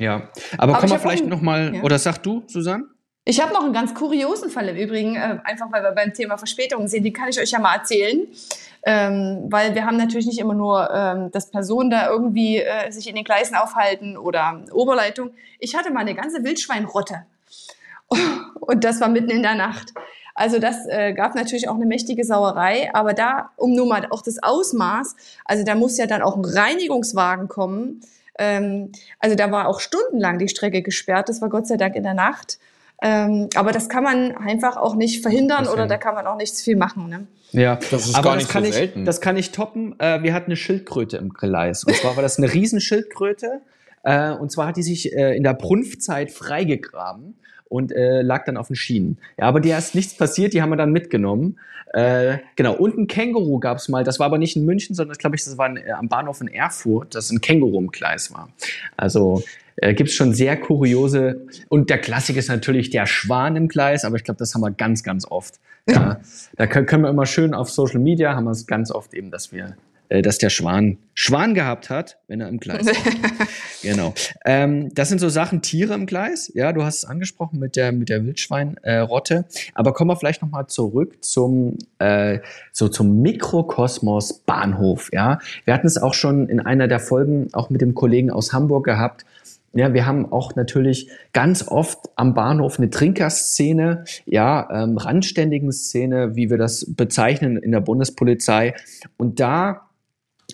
Ja, 0.00 0.30
aber, 0.56 0.72
aber 0.72 0.78
kommen 0.78 0.92
wir 0.92 0.98
vielleicht 0.98 1.26
noch 1.26 1.42
mal, 1.42 1.74
ja. 1.74 1.82
oder 1.82 1.98
sag 1.98 2.22
du, 2.22 2.42
Susanne? 2.46 2.84
Ich 3.26 3.40
habe 3.40 3.52
noch 3.52 3.62
einen 3.62 3.74
ganz 3.74 3.94
kuriosen 3.94 4.48
Fall 4.48 4.68
im 4.68 4.76
Übrigen, 4.76 5.14
äh, 5.14 5.38
einfach 5.44 5.70
weil 5.70 5.82
wir 5.82 5.92
beim 5.92 6.14
Thema 6.14 6.38
Verspätungen 6.38 6.88
sind, 6.88 7.04
den 7.04 7.12
kann 7.12 7.28
ich 7.28 7.38
euch 7.38 7.50
ja 7.50 7.58
mal 7.58 7.76
erzählen. 7.76 8.26
Ähm, 8.82 9.46
weil 9.50 9.74
wir 9.74 9.84
haben 9.84 9.98
natürlich 9.98 10.26
nicht 10.26 10.38
immer 10.38 10.54
nur, 10.54 10.90
ähm, 10.90 11.30
dass 11.32 11.50
Personen 11.50 11.90
da 11.90 12.08
irgendwie 12.08 12.56
äh, 12.56 12.90
sich 12.90 13.08
in 13.10 13.14
den 13.14 13.24
Gleisen 13.24 13.54
aufhalten 13.56 14.16
oder 14.16 14.64
Oberleitung. 14.72 15.32
Ich 15.58 15.76
hatte 15.76 15.92
mal 15.92 16.00
eine 16.00 16.14
ganze 16.14 16.42
Wildschweinrotte. 16.42 17.26
Und 18.60 18.84
das 18.84 19.02
war 19.02 19.08
mitten 19.08 19.30
in 19.30 19.42
der 19.42 19.54
Nacht. 19.54 19.92
Also 20.34 20.58
das 20.58 20.86
äh, 20.88 21.12
gab 21.12 21.34
natürlich 21.34 21.68
auch 21.68 21.74
eine 21.74 21.84
mächtige 21.84 22.24
Sauerei, 22.24 22.88
aber 22.94 23.12
da, 23.12 23.50
um 23.56 23.74
nur 23.74 23.86
mal 23.86 24.06
auch 24.08 24.22
das 24.22 24.42
Ausmaß, 24.42 25.14
also 25.44 25.62
da 25.62 25.74
muss 25.74 25.98
ja 25.98 26.06
dann 26.06 26.22
auch 26.22 26.36
ein 26.36 26.44
Reinigungswagen 26.46 27.48
kommen, 27.48 28.00
ähm, 28.40 28.90
also 29.18 29.36
da 29.36 29.52
war 29.52 29.68
auch 29.68 29.80
stundenlang 29.80 30.38
die 30.38 30.48
Strecke 30.48 30.80
gesperrt. 30.80 31.28
Das 31.28 31.42
war 31.42 31.50
Gott 31.50 31.66
sei 31.66 31.76
Dank 31.76 31.94
in 31.94 32.02
der 32.02 32.14
Nacht. 32.14 32.58
Ähm, 33.02 33.48
aber 33.54 33.70
das 33.70 33.88
kann 33.88 34.02
man 34.02 34.36
einfach 34.36 34.76
auch 34.76 34.94
nicht 34.94 35.22
verhindern 35.22 35.68
oder 35.68 35.86
da 35.86 35.96
kann 35.96 36.14
man 36.14 36.26
auch 36.26 36.36
nichts 36.36 36.62
viel 36.62 36.76
machen. 36.76 37.08
Ne? 37.08 37.26
Ja, 37.52 37.76
das 37.76 38.06
ist 38.06 38.14
aber 38.14 38.30
gar 38.30 38.36
nicht 38.36 38.48
das 38.48 38.52
kann 38.52 38.64
so 38.64 38.72
selten. 38.72 39.00
Ich, 39.00 39.06
das 39.06 39.20
kann 39.20 39.36
ich 39.36 39.52
toppen. 39.52 39.98
Äh, 40.00 40.22
wir 40.22 40.34
hatten 40.34 40.46
eine 40.46 40.56
Schildkröte 40.56 41.18
im 41.18 41.30
Gleis. 41.30 41.84
Und 41.84 41.94
zwar 41.96 42.16
war 42.16 42.22
das 42.22 42.38
eine 42.38 42.52
Riesenschildkröte. 42.52 43.60
Äh, 44.02 44.32
und 44.32 44.50
zwar 44.50 44.68
hat 44.68 44.76
die 44.76 44.82
sich 44.82 45.12
äh, 45.12 45.36
in 45.36 45.42
der 45.42 45.54
Brunftzeit 45.54 46.30
freigegraben 46.30 47.36
und 47.70 47.92
äh, 47.92 48.20
lag 48.20 48.44
dann 48.44 48.58
auf 48.58 48.66
den 48.66 48.76
Schienen. 48.76 49.16
Ja, 49.38 49.46
aber 49.46 49.60
die 49.60 49.70
ist 49.70 49.94
nichts 49.94 50.14
passiert, 50.14 50.52
die 50.52 50.60
haben 50.60 50.70
wir 50.70 50.76
dann 50.76 50.92
mitgenommen. 50.92 51.58
Äh, 51.94 52.38
genau, 52.56 52.74
und 52.74 52.98
ein 52.98 53.06
Känguru 53.06 53.58
gab 53.58 53.78
es 53.78 53.88
mal, 53.88 54.04
das 54.04 54.18
war 54.18 54.26
aber 54.26 54.38
nicht 54.38 54.56
in 54.56 54.64
München, 54.64 54.94
sondern 54.94 55.16
glaube 55.16 55.36
ich, 55.36 55.44
das 55.44 55.56
war 55.56 55.68
in, 55.68 55.76
äh, 55.76 55.92
am 55.92 56.08
Bahnhof 56.08 56.40
in 56.40 56.48
Erfurt, 56.48 57.14
dass 57.14 57.30
ein 57.30 57.40
Känguru 57.40 57.78
im 57.78 57.88
Gleis 57.88 58.32
war. 58.34 58.50
Also 58.96 59.42
äh, 59.76 59.94
gibt 59.94 60.10
es 60.10 60.16
schon 60.16 60.34
sehr 60.34 60.56
kuriose. 60.56 61.46
Und 61.68 61.90
der 61.90 61.98
Klassiker 61.98 62.38
ist 62.40 62.48
natürlich 62.48 62.90
der 62.90 63.06
Schwan 63.06 63.56
im 63.56 63.68
Gleis, 63.68 64.04
aber 64.04 64.16
ich 64.16 64.24
glaube, 64.24 64.38
das 64.38 64.54
haben 64.54 64.62
wir 64.62 64.72
ganz, 64.72 65.02
ganz 65.02 65.24
oft. 65.24 65.60
Ja, 65.88 66.20
da 66.56 66.66
können, 66.66 66.86
können 66.86 67.04
wir 67.04 67.10
immer 67.10 67.26
schön 67.26 67.54
auf 67.54 67.70
Social 67.70 68.00
Media, 68.00 68.34
haben 68.34 68.44
wir 68.44 68.50
es 68.50 68.66
ganz 68.66 68.90
oft 68.90 69.14
eben, 69.14 69.30
dass 69.30 69.52
wir 69.52 69.76
äh, 70.10 70.22
dass 70.22 70.38
der 70.38 70.50
Schwan 70.50 70.98
Schwan 71.22 71.52
gehabt 71.52 71.90
hat, 71.90 72.16
wenn 72.28 72.40
er 72.40 72.48
im 72.48 72.60
Gleis 72.60 72.86
war. 72.86 72.94
genau. 73.82 74.14
Ähm, 74.46 74.88
das 74.94 75.10
sind 75.10 75.18
so 75.18 75.28
Sachen, 75.28 75.60
Tiere 75.60 75.92
im 75.92 76.06
Gleis. 76.06 76.50
Ja, 76.54 76.72
du 76.72 76.82
hast 76.82 76.96
es 76.96 77.04
angesprochen 77.04 77.58
mit 77.58 77.76
der, 77.76 77.92
mit 77.92 78.08
der 78.08 78.24
Wildschweinrotte. 78.24 79.34
Äh, 79.34 79.70
Aber 79.74 79.92
kommen 79.92 80.10
wir 80.10 80.16
vielleicht 80.16 80.40
nochmal 80.40 80.68
zurück 80.68 81.22
zum, 81.22 81.76
äh, 81.98 82.38
so 82.72 82.88
zum 82.88 83.20
Mikrokosmos 83.20 84.32
Bahnhof. 84.46 85.10
Ja, 85.12 85.40
wir 85.66 85.74
hatten 85.74 85.86
es 85.86 85.98
auch 85.98 86.14
schon 86.14 86.48
in 86.48 86.58
einer 86.58 86.88
der 86.88 87.00
Folgen 87.00 87.48
auch 87.52 87.68
mit 87.68 87.82
dem 87.82 87.94
Kollegen 87.94 88.30
aus 88.30 88.54
Hamburg 88.54 88.86
gehabt. 88.86 89.26
Ja, 89.74 89.92
wir 89.92 90.06
haben 90.06 90.32
auch 90.32 90.56
natürlich 90.56 91.10
ganz 91.34 91.68
oft 91.68 91.98
am 92.16 92.32
Bahnhof 92.32 92.78
eine 92.78 92.88
Trinkerszene, 92.88 94.04
ja, 94.24 94.66
ähm, 94.72 94.96
randständigen 94.96 95.70
Szene, 95.70 96.34
wie 96.34 96.48
wir 96.48 96.56
das 96.56 96.86
bezeichnen 96.88 97.58
in 97.58 97.72
der 97.72 97.80
Bundespolizei. 97.80 98.74
Und 99.18 99.38
da 99.38 99.89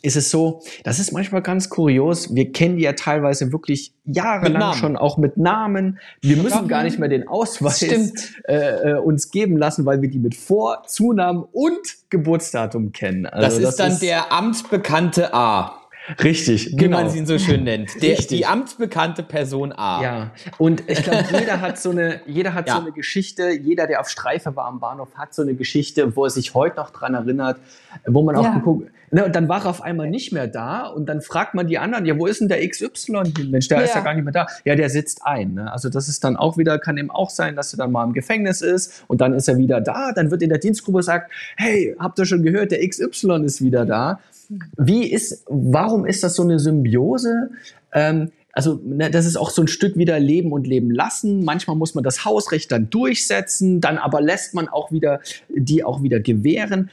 ist 0.03 0.17
es 0.17 0.31
so, 0.31 0.63
das 0.85 0.99
ist 0.99 1.13
manchmal 1.13 1.43
ganz 1.43 1.69
kurios. 1.69 2.35
Wir 2.35 2.53
kennen 2.53 2.77
die 2.77 2.85
ja 2.85 2.93
teilweise 2.93 3.53
wirklich 3.53 3.93
jahrelang 4.05 4.75
schon 4.75 4.97
auch 4.97 5.17
mit 5.17 5.37
Namen. 5.37 5.99
Wir 6.21 6.37
müssen 6.37 6.69
gar 6.69 6.83
nicht 6.83 6.99
mehr 6.99 7.09
den 7.09 7.29
Ausweis 7.29 7.83
äh, 7.83 8.55
äh, 8.55 8.99
uns 8.99 9.31
geben 9.31 9.57
lassen, 9.57 9.85
weil 9.87 10.03
wir 10.03 10.11
die 10.11 10.19
mit 10.19 10.35
Vor-, 10.35 10.83
Zunamen 10.87 11.45
und 11.53 12.11
Geburtsdatum 12.11 12.93
kennen. 12.93 13.27
Also 13.27 13.45
das 13.45 13.55
ist 13.59 13.65
das 13.65 13.77
dann 13.77 13.93
ist 13.93 14.03
der 14.03 14.33
amtsbekannte 14.33 15.35
A. 15.35 15.83
Richtig, 16.23 16.73
wie 16.73 16.77
genau. 16.77 17.03
man 17.03 17.15
ihn 17.15 17.27
so 17.27 17.39
schön 17.39 17.65
nennt. 17.65 18.01
Der, 18.01 18.17
die 18.17 18.47
amtsbekannte 18.47 19.23
Person 19.23 19.73
A. 19.73 20.03
Ja, 20.03 20.31
und 20.59 20.89
ich 20.89 21.03
glaube, 21.03 21.25
jeder 21.39 21.61
hat 21.61 21.79
so 21.79 21.91
eine, 21.91 22.21
jeder 22.27 22.55
hat 22.55 22.69
ja. 22.69 22.77
so 22.77 22.81
eine 22.83 22.93
Geschichte, 22.93 23.51
jeder, 23.51 23.87
der 23.87 24.01
auf 24.01 24.09
Streife 24.09 24.55
war 24.55 24.67
am 24.67 24.79
Bahnhof, 24.79 25.09
hat 25.17 25.35
so 25.35 25.43
eine 25.43 25.55
Geschichte, 25.55 26.15
wo 26.15 26.25
er 26.25 26.31
sich 26.31 26.55
heute 26.55 26.77
noch 26.77 26.91
dran 26.91 27.15
erinnert, 27.15 27.59
wo 28.07 28.23
man 28.23 28.37
auch 28.37 28.45
ja. 28.45 28.55
geguckt, 28.55 28.91
ne, 29.11 29.25
und 29.25 29.35
dann 29.35 29.49
war 29.49 29.65
er 29.65 29.71
auf 29.71 29.83
einmal 29.83 30.09
nicht 30.09 30.33
mehr 30.33 30.47
da 30.47 30.87
und 30.87 31.07
dann 31.07 31.21
fragt 31.21 31.55
man 31.55 31.67
die 31.67 31.79
anderen, 31.79 32.07
ja, 32.07 32.19
wo 32.19 32.27
ist 32.27 32.41
denn 32.41 32.49
der 32.49 32.67
XY 32.67 33.33
hin? 33.37 33.51
Mensch, 33.51 33.69
der 33.69 33.79
ja. 33.79 33.85
ist 33.85 33.95
ja 33.95 34.01
gar 34.01 34.15
nicht 34.15 34.25
mehr 34.25 34.33
da. 34.33 34.47
Ja, 34.65 34.75
der 34.75 34.91
sitzt 34.91 35.21
ein. 35.25 35.55
Ne? 35.55 35.73
Also 35.73 35.89
das 35.89 36.09
ist 36.09 36.25
dann 36.25 36.37
auch 36.37 36.59
wieder, 36.59 36.79
kann 36.79 36.97
eben 36.97 37.11
auch 37.11 37.31
sein, 37.31 37.57
dass 37.57 37.73
er 37.73 37.79
dann 37.79 37.93
mal 37.93 38.05
im 38.05 38.13
Gefängnis 38.13 38.63
ist 38.63 39.05
und 39.09 39.21
dann 39.21 39.35
ist 39.35 39.49
er 39.49 39.59
wieder 39.59 39.81
da. 39.81 40.13
Dann 40.13 40.31
wird 40.31 40.43
in 40.43 40.49
der 40.49 40.59
Dienstgruppe 40.59 40.99
gesagt, 40.99 41.31
hey, 41.57 41.95
habt 41.99 42.19
ihr 42.19 42.27
schon 42.27 42.43
gehört, 42.43 42.71
der 42.71 42.87
XY 42.87 43.45
ist 43.45 43.63
wieder 43.63 43.87
da. 43.87 44.21
Wie 44.77 45.11
ist, 45.11 45.45
warum 45.49 46.07
ist 46.07 46.23
das 46.23 46.35
so 46.35 46.43
eine 46.43 46.59
Symbiose? 46.59 47.51
Ähm, 47.93 48.31
also 48.57 48.81
ne, 48.83 49.11
das 49.11 49.27
ist 49.27 49.37
auch 49.37 49.51
so 49.51 49.61
ein 49.61 49.69
Stück 49.69 49.99
wieder 49.99 50.19
Leben 50.19 50.51
und 50.51 50.67
Leben 50.67 50.91
lassen. 50.91 51.45
Manchmal 51.45 51.77
muss 51.77 51.95
man 51.95 52.03
das 52.03 52.25
Hausrecht 52.25 52.73
dann 52.73 52.89
durchsetzen, 52.89 53.83
dann 53.83 53.99
aber 53.99 54.23
lässt 54.23 54.55
man 54.55 54.67
auch 54.67 54.91
wieder 54.91 55.21
die 55.51 55.85
auch 55.85 56.03
wieder 56.03 56.21
gewähren. 56.21 56.89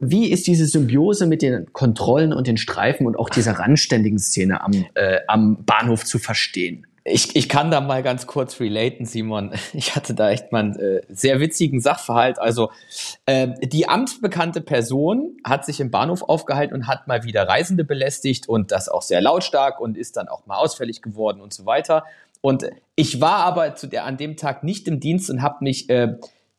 Wie 0.00 0.30
ist 0.30 0.46
diese 0.46 0.66
Symbiose 0.66 1.26
mit 1.26 1.42
den 1.42 1.72
Kontrollen 1.72 2.32
und 2.32 2.46
den 2.46 2.56
Streifen 2.56 3.06
und 3.06 3.18
auch 3.18 3.30
dieser 3.30 3.52
randständigen 3.52 4.18
Szene 4.18 4.62
am, 4.62 4.86
äh, 4.94 5.18
am 5.26 5.64
Bahnhof 5.64 6.04
zu 6.04 6.18
verstehen? 6.18 6.86
Ich, 7.10 7.34
ich 7.34 7.48
kann 7.48 7.70
da 7.70 7.80
mal 7.80 8.02
ganz 8.02 8.26
kurz 8.26 8.60
relaten, 8.60 9.06
Simon. 9.06 9.52
Ich 9.72 9.96
hatte 9.96 10.14
da 10.14 10.30
echt 10.30 10.52
mal 10.52 10.60
einen 10.60 10.76
äh, 10.78 11.00
sehr 11.08 11.40
witzigen 11.40 11.80
Sachverhalt. 11.80 12.38
Also 12.38 12.70
äh, 13.26 13.48
die 13.66 13.88
amtsbekannte 13.88 14.60
Person 14.60 15.36
hat 15.44 15.64
sich 15.64 15.80
im 15.80 15.90
Bahnhof 15.90 16.22
aufgehalten 16.22 16.74
und 16.74 16.86
hat 16.86 17.06
mal 17.08 17.24
wieder 17.24 17.48
Reisende 17.48 17.84
belästigt 17.84 18.48
und 18.48 18.72
das 18.72 18.88
auch 18.88 19.02
sehr 19.02 19.20
lautstark 19.20 19.80
und 19.80 19.96
ist 19.96 20.16
dann 20.16 20.28
auch 20.28 20.46
mal 20.46 20.56
ausfällig 20.56 21.02
geworden 21.02 21.40
und 21.40 21.52
so 21.52 21.66
weiter. 21.66 22.04
Und 22.40 22.70
ich 22.94 23.20
war 23.20 23.38
aber 23.38 23.74
zu 23.74 23.88
der, 23.88 24.04
an 24.04 24.16
dem 24.16 24.36
Tag 24.36 24.62
nicht 24.62 24.86
im 24.86 25.00
Dienst 25.00 25.28
und 25.30 25.42
habe 25.42 25.64
mich 25.64 25.90
äh, 25.90 26.14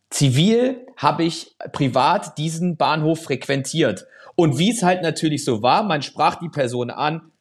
zivil, 0.10 0.88
habe 0.98 1.24
ich 1.24 1.56
privat 1.72 2.38
diesen 2.38 2.78
Bahnhof 2.78 3.24
frequentiert. 3.24 4.06
Und 4.36 4.58
wie 4.58 4.72
es 4.72 4.84
halt 4.84 5.02
natürlich 5.02 5.44
so 5.44 5.62
war, 5.62 5.84
man 5.84 6.02
sprach 6.02 6.36
die 6.36 6.50
Person 6.50 6.90
an, 6.90 7.32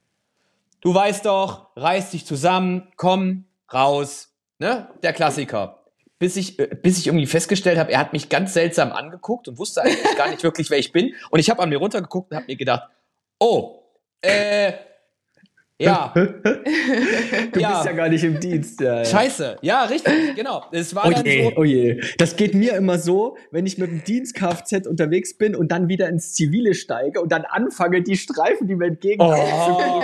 Du 0.80 0.94
weißt 0.94 1.26
doch, 1.26 1.70
reiß 1.76 2.12
dich 2.12 2.24
zusammen, 2.24 2.88
komm, 2.96 3.46
raus. 3.72 4.32
Ne? 4.58 4.88
Der 5.02 5.12
Klassiker. 5.12 5.82
Bis 6.18 6.36
ich, 6.36 6.58
äh, 6.58 6.66
bis 6.66 6.98
ich 6.98 7.06
irgendwie 7.06 7.26
festgestellt 7.26 7.78
habe, 7.78 7.92
er 7.92 7.98
hat 7.98 8.12
mich 8.12 8.28
ganz 8.28 8.54
seltsam 8.54 8.92
angeguckt 8.92 9.48
und 9.48 9.58
wusste 9.58 9.82
eigentlich 9.82 10.16
gar 10.16 10.30
nicht 10.30 10.42
wirklich, 10.42 10.70
wer 10.70 10.78
ich 10.78 10.92
bin. 10.92 11.14
Und 11.30 11.40
ich 11.40 11.50
habe 11.50 11.62
an 11.62 11.68
mir 11.68 11.78
runtergeguckt 11.78 12.30
und 12.30 12.36
habe 12.36 12.46
mir 12.46 12.56
gedacht, 12.56 12.88
oh, 13.38 13.82
äh, 14.20 14.72
ja. 15.78 16.12
du 16.14 17.60
ja. 17.60 17.70
bist 17.70 17.84
ja 17.84 17.92
gar 17.92 18.08
nicht 18.08 18.24
im 18.24 18.40
Dienst. 18.40 18.80
Ja, 18.80 18.98
ja. 18.98 19.04
Scheiße. 19.04 19.58
Ja, 19.62 19.84
richtig, 19.84 20.34
genau. 20.34 20.64
Es 20.72 20.94
war 20.94 21.06
oh 21.06 21.10
dann 21.10 21.24
je, 21.24 21.44
so. 21.44 21.52
Oh 21.56 21.64
je. 21.64 22.00
Das 22.18 22.36
geht 22.36 22.54
mir 22.54 22.74
immer 22.74 22.98
so, 22.98 23.36
wenn 23.50 23.66
ich 23.66 23.78
mit 23.78 23.90
dem 23.90 24.02
Dienst-Kfz 24.04 24.86
unterwegs 24.86 25.36
bin 25.38 25.54
und 25.54 25.70
dann 25.70 25.88
wieder 25.88 26.08
ins 26.08 26.34
Zivile 26.34 26.74
steige 26.74 27.20
und 27.20 27.30
dann 27.30 27.44
anfange, 27.44 28.02
die 28.02 28.16
Streifen, 28.16 28.66
die 28.66 28.74
mir 28.74 28.86
entgegenkommen, 28.86 29.38
oh. 29.40 30.02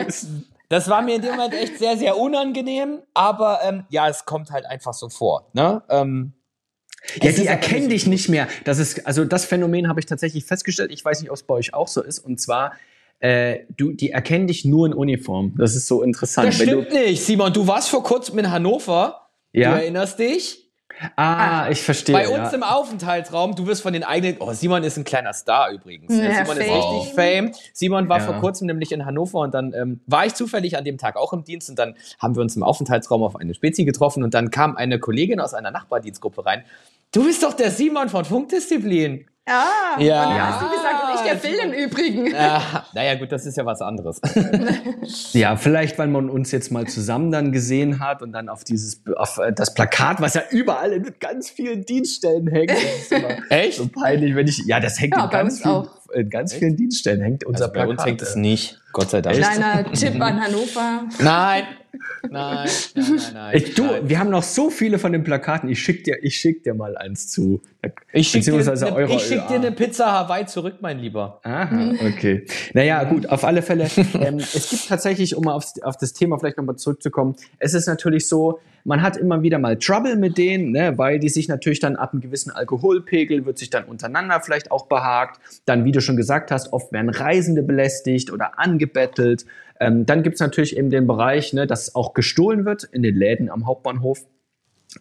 Das 0.69 0.89
war 0.89 1.03
mir 1.03 1.17
in 1.17 1.23
dem 1.23 1.33
Moment 1.33 1.55
echt 1.55 1.79
sehr, 1.79 1.97
sehr 1.97 2.17
unangenehm, 2.17 3.03
aber 3.13 3.61
ähm, 3.65 3.85
ja, 3.91 4.09
es 4.09 4.25
kommt 4.25 4.51
halt 4.51 4.67
einfach 4.67 4.95
so 4.95 5.09
vor. 5.09 5.51
Ne? 5.53 5.83
Ähm, 5.91 6.33
ja, 7.23 7.33
die 7.33 7.47
erkennen 7.47 7.91
dich 7.91 8.07
nicht 8.07 8.29
mehr. 8.29 8.49
Das 8.65 8.79
ist, 8.79 9.07
also 9.07 9.25
das 9.25 9.45
Phänomen 9.45 9.89
habe 9.89 10.01
ich 10.01 10.07
tatsächlich 10.07 10.45
festgestellt. 10.45 10.91
Ich 10.91 11.05
weiß 11.05 11.21
nicht, 11.21 11.31
ob 11.31 11.37
es 11.37 11.43
bei 11.43 11.55
euch 11.55 11.75
auch 11.75 11.89
so 11.89 12.03
ist. 12.03 12.19
Und 12.19 12.41
zwar, 12.41 12.73
äh, 13.21 13.61
du, 13.77 13.93
die 13.93 14.11
erkennen 14.11 14.47
dich 14.47 14.65
nur 14.65 14.87
in 14.87 14.95
Uniform. 14.95 15.55
Das 15.57 15.75
ist 15.75 15.87
so 15.87 16.03
interessant. 16.03 16.49
Das 16.49 16.57
stimmt 16.57 16.93
nicht, 16.93 17.23
Simon. 17.23 17.53
Du 17.53 17.67
warst 17.67 17.89
vor 17.89 18.03
kurzem 18.03 18.39
in 18.39 18.51
Hannover. 18.51 19.29
Ja. 19.53 19.71
Du 19.71 19.81
erinnerst 19.81 20.19
dich? 20.19 20.65
Ah, 21.17 21.69
ich 21.71 21.83
verstehe. 21.83 22.15
Bei 22.15 22.29
uns 22.29 22.51
ja. 22.51 22.57
im 22.57 22.63
Aufenthaltsraum, 22.63 23.55
du 23.57 23.67
wirst 23.67 23.83
von 23.83 23.93
den 23.93 24.05
eigenen. 24.05 24.37
Oh, 24.39 24.53
Simon 24.53 24.85
ist 24.85 24.97
ein 24.97 25.05
kleiner 25.05 25.33
Star 25.33 25.71
übrigens. 25.73 26.17
Ja, 26.17 26.45
Simon 26.45 26.57
fame. 26.57 26.61
ist 26.61 26.71
richtig 26.71 27.15
Fame. 27.15 27.53
Simon 27.73 28.09
war 28.09 28.19
ja. 28.19 28.27
vor 28.27 28.37
kurzem 28.37 28.67
nämlich 28.67 28.93
in 28.93 29.05
Hannover 29.05 29.41
und 29.41 29.55
dann 29.55 29.73
ähm, 29.75 30.01
war 30.07 30.27
ich 30.27 30.35
zufällig 30.35 30.77
an 30.77 30.85
dem 30.85 30.99
Tag 30.99 31.17
auch 31.17 31.33
im 31.33 31.45
Dienst 31.45 31.69
und 31.69 31.79
dann 31.79 31.97
haben 32.19 32.37
wir 32.37 32.43
uns 32.43 32.55
im 32.57 32.63
Aufenthaltsraum 32.63 33.23
auf 33.23 33.37
eine 33.37 33.55
Spezi 33.55 33.85
getroffen 33.85 34.23
und 34.23 34.35
dann 34.35 34.51
kam 34.51 34.77
eine 34.77 35.01
Kollegin 35.01 35.41
aus 35.41 35.55
einer 35.55 35.71
Nachbardienstgruppe 35.71 36.47
rein. 36.47 36.65
Du 37.13 37.25
bist 37.25 37.43
doch 37.43 37.55
der 37.55 37.71
Simon 37.71 38.09
von 38.09 38.25
Funkdisziplin. 38.25 39.27
Ah, 39.47 40.01
ja. 40.01 40.27
und 40.27 40.43
hast 40.43 40.63
du 40.63 40.71
gesagt, 40.71 41.05
und 41.05 41.15
ich 41.17 41.21
der 41.21 41.37
Phil 41.37 41.59
im 41.59 41.73
Übrigen. 41.73 42.27
Ja, 42.29 42.87
naja, 42.95 43.15
gut, 43.17 43.31
das 43.31 43.45
ist 43.45 43.59
ja 43.59 43.67
was 43.67 43.83
anderes. 43.83 44.21
ja, 45.33 45.57
vielleicht, 45.57 45.99
weil 45.99 46.09
man 46.09 46.31
uns 46.31 46.51
jetzt 46.51 46.73
mal 46.73 46.87
zusammen 46.87 47.31
dann 47.31 47.53
gesehen 47.53 48.01
hat 48.01 48.23
und 48.23 48.33
dann 48.33 48.49
auf 48.49 48.65
dieses, 48.65 49.03
auf 49.17 49.37
äh, 49.37 49.53
das 49.53 49.75
Plakat, 49.75 50.23
was 50.23 50.33
ja 50.33 50.43
überall 50.51 50.93
in 50.93 51.15
ganz 51.21 51.51
vielen 51.51 51.85
Dienststellen 51.85 52.47
hängt. 52.47 52.73
Echt? 53.51 53.77
So 53.77 53.87
peinlich, 53.89 54.35
wenn 54.35 54.49
ich, 54.49 54.63
ja, 54.67 54.81
das 54.81 54.99
hängt 54.99 55.15
ja, 55.15 55.25
in 55.25 55.31
ganz, 55.31 55.61
viel, 55.61 55.89
in 56.15 56.31
ganz 56.31 56.55
vielen 56.55 56.77
Dienststellen 56.77 57.21
hängt 57.21 57.45
unser 57.45 57.65
also 57.65 57.75
bei 57.75 57.85
Plakat. 57.85 57.97
Bei 57.97 58.03
uns 58.03 58.07
hängt 58.07 58.23
es 58.23 58.37
nicht, 58.37 58.81
Gott 58.93 59.11
sei 59.11 59.21
Dank. 59.21 59.37
Kleiner 59.37 59.93
Tipp 59.93 60.21
an 60.21 60.41
Hannover. 60.41 61.05
Nein, 61.21 61.65
Nein, 62.31 62.31
nein, 62.31 62.69
nein, 62.95 63.21
nein. 63.35 63.57
Ich, 63.57 63.75
du, 63.75 63.85
wir 64.03 64.19
haben 64.19 64.31
noch 64.31 64.43
so 64.43 64.71
viele 64.71 64.99
von 64.99 65.13
den 65.13 65.25
Plakaten. 65.25 65.69
Ich 65.69 65.83
schick 65.83 66.05
dir, 66.05 66.23
ich 66.23 66.37
schick 66.37 66.65
dir 66.65 66.75
mal 66.75 66.97
eins 66.97 67.29
zu. 67.29 67.63
Ich 68.13 68.29
schick, 68.29 68.45
dir, 68.45 68.55
eine, 68.55 69.15
ich 69.15 69.23
schick 69.23 69.47
dir 69.49 69.57
eine 69.57 69.73
Pizza 69.73 70.11
Hawaii 70.11 70.47
zurück, 70.47 70.77
mein 70.81 70.99
Lieber. 70.99 71.41
Aha, 71.45 71.93
okay. 72.01 72.47
Naja, 72.73 73.05
gut, 73.05 73.29
auf 73.29 73.45
alle 73.45 73.63
Fälle. 73.63 73.89
Ähm, 74.15 74.39
es 74.39 74.71
gibt 74.71 74.89
tatsächlich, 74.89 75.35
um 75.35 75.49
auf, 75.49 75.65
auf 75.83 75.97
das 75.97 76.13
Thema 76.13 76.39
vielleicht 76.39 76.57
nochmal 76.57 76.77
zurückzukommen, 76.77 77.37
es 77.59 77.75
ist 77.75 77.87
natürlich 77.87 78.29
so, 78.29 78.61
man 78.85 79.03
hat 79.03 79.17
immer 79.17 79.43
wieder 79.43 79.59
mal 79.59 79.79
Trouble 79.79 80.17
mit 80.17 80.39
denen, 80.39 80.71
ne, 80.71 80.97
weil 80.97 81.19
die 81.19 81.31
sich 81.31 81.49
natürlich 81.49 81.81
dann 81.81 81.97
ab 81.97 82.13
einem 82.13 82.21
gewissen 82.21 82.51
Alkoholpegel 82.51 83.47
wird 83.47 83.59
sich 83.59 83.71
dann 83.71 83.85
untereinander 83.85 84.41
vielleicht 84.41 84.71
auch 84.71 84.87
behagt. 84.87 85.41
Dann, 85.65 85.85
wie 85.85 85.93
du 85.93 86.01
schon 86.01 86.17
gesagt 86.17 86.51
hast, 86.51 86.73
oft 86.73 86.93
werden 86.93 87.09
Reisende 87.09 87.63
belästigt 87.63 88.31
oder 88.31 88.59
angebettelt. 88.59 89.47
Ähm, 89.81 90.07
dann 90.07 90.23
gibt's 90.23 90.41
natürlich 90.41 90.77
eben 90.77 90.91
den 90.91 91.07
Bereich, 91.07 91.53
ne, 91.55 91.67
dass 91.67 91.95
auch 91.95 92.13
gestohlen 92.13 92.65
wird 92.65 92.85
in 92.85 93.03
den 93.03 93.17
Läden 93.17 93.51
am 93.51 93.67
Hauptbahnhof. 93.67 94.27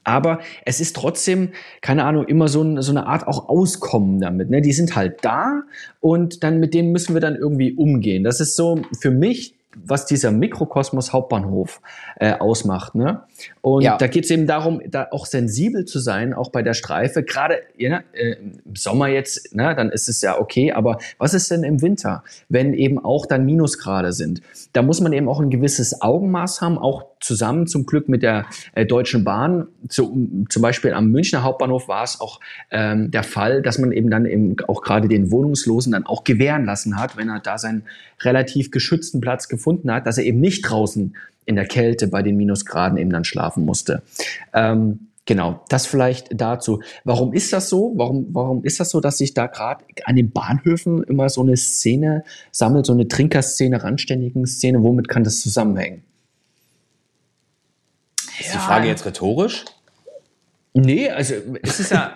Aber 0.03 0.39
es 0.65 0.79
ist 0.79 0.95
trotzdem, 0.95 1.49
keine 1.81 2.05
Ahnung, 2.05 2.25
immer 2.25 2.47
so, 2.47 2.63
ein, 2.63 2.81
so 2.81 2.91
eine 2.91 3.05
Art 3.05 3.27
auch 3.27 3.47
Auskommen 3.49 4.19
damit. 4.19 4.49
Ne? 4.49 4.61
Die 4.61 4.73
sind 4.73 4.95
halt 4.95 5.23
da 5.23 5.63
und 5.99 6.43
dann 6.43 6.59
mit 6.59 6.73
denen 6.73 6.91
müssen 6.91 7.13
wir 7.13 7.21
dann 7.21 7.35
irgendwie 7.35 7.73
umgehen. 7.73 8.23
Das 8.23 8.39
ist 8.39 8.55
so 8.55 8.81
für 8.99 9.11
mich 9.11 9.55
was 9.75 10.05
dieser 10.05 10.31
Mikrokosmos 10.31 11.13
Hauptbahnhof 11.13 11.81
äh, 12.17 12.33
ausmacht. 12.33 12.95
Ne? 12.95 13.23
Und 13.62 13.83
ja. 13.83 13.97
da 13.97 14.07
geht 14.07 14.25
es 14.25 14.31
eben 14.31 14.47
darum, 14.47 14.81
da 14.88 15.07
auch 15.12 15.25
sensibel 15.25 15.86
zu 15.86 15.99
sein, 15.99 16.33
auch 16.33 16.49
bei 16.49 16.62
der 16.62 16.73
Streife. 16.73 17.23
Gerade 17.23 17.62
ja, 17.77 18.01
äh, 18.13 18.36
im 18.65 18.75
Sommer 18.75 19.07
jetzt, 19.07 19.55
ne, 19.55 19.75
dann 19.75 19.89
ist 19.89 20.09
es 20.09 20.21
ja 20.21 20.39
okay, 20.39 20.71
aber 20.71 20.97
was 21.17 21.33
ist 21.33 21.49
denn 21.51 21.63
im 21.63 21.81
Winter, 21.81 22.23
wenn 22.49 22.73
eben 22.73 23.03
auch 23.03 23.25
dann 23.25 23.45
Minusgrade 23.45 24.13
sind? 24.13 24.41
Da 24.73 24.81
muss 24.81 25.01
man 25.01 25.13
eben 25.13 25.27
auch 25.27 25.39
ein 25.39 25.49
gewisses 25.49 26.01
Augenmaß 26.01 26.62
haben, 26.62 26.77
auch 26.77 27.05
zusammen 27.23 27.67
zum 27.67 27.86
Glück 27.86 28.09
mit 28.09 28.23
der 28.23 28.45
äh, 28.73 28.86
Deutschen 28.86 29.23
Bahn. 29.23 29.67
Zu, 29.88 30.45
zum 30.49 30.62
Beispiel 30.62 30.93
am 30.93 31.09
Münchner 31.09 31.43
Hauptbahnhof 31.43 31.88
war 31.88 32.03
es 32.03 32.19
auch 32.19 32.39
ähm, 32.71 33.12
der 33.12 33.23
Fall, 33.23 33.62
dass 33.62 33.77
man 33.77 33.91
eben 33.91 34.09
dann 34.09 34.25
eben 34.25 34.55
auch 34.67 34.81
gerade 34.81 35.07
den 35.07 35.31
Wohnungslosen 35.31 35.91
dann 35.91 36.05
auch 36.05 36.23
gewähren 36.23 36.65
lassen 36.65 36.97
hat, 36.99 37.17
wenn 37.17 37.29
er 37.29 37.39
da 37.39 37.57
seinen 37.57 37.83
relativ 38.21 38.71
geschützten 38.71 39.21
Platz 39.21 39.47
gefunden 39.47 39.91
hat, 39.91 40.05
dass 40.07 40.17
er 40.17 40.25
eben 40.25 40.39
nicht 40.39 40.62
draußen 40.62 41.15
in 41.45 41.55
der 41.55 41.65
Kälte 41.65 42.07
bei 42.07 42.21
den 42.21 42.38
Minusgraden 42.38 42.97
eben 42.97 43.09
dann 43.09 43.23
schlafen 43.23 43.65
musste. 43.65 44.01
Ähm, 44.53 45.07
Genau, 45.25 45.62
das 45.69 45.86
vielleicht 45.86 46.29
dazu. 46.33 46.81
Warum 47.05 47.31
ist 47.31 47.53
das 47.53 47.69
so? 47.69 47.93
Warum, 47.95 48.27
warum 48.33 48.65
ist 48.65 48.81
das 48.81 48.89
so, 48.89 48.99
dass 48.99 49.19
sich 49.19 49.33
da 49.33 49.47
gerade 49.47 49.86
an 50.03 50.17
den 50.17 50.31
Bahnhöfen 50.31 51.01
immer 51.03 51.29
so 51.29 51.41
eine 51.41 51.55
Szene 51.55 52.25
sammelt, 52.51 52.86
so 52.86 52.91
eine 52.91 53.07
Trinkerszene, 53.07 53.81
randständigen 53.81 54.45
Szene? 54.45 54.83
Womit 54.83 55.07
kann 55.07 55.23
das 55.23 55.39
zusammenhängen? 55.39 56.03
Frage 58.63 58.88
jetzt 58.88 59.06
rhetorisch? 59.06 59.65
Nee, 60.73 61.10
also 61.10 61.36
es 61.62 61.80
ist 61.80 61.91
ja, 61.91 62.15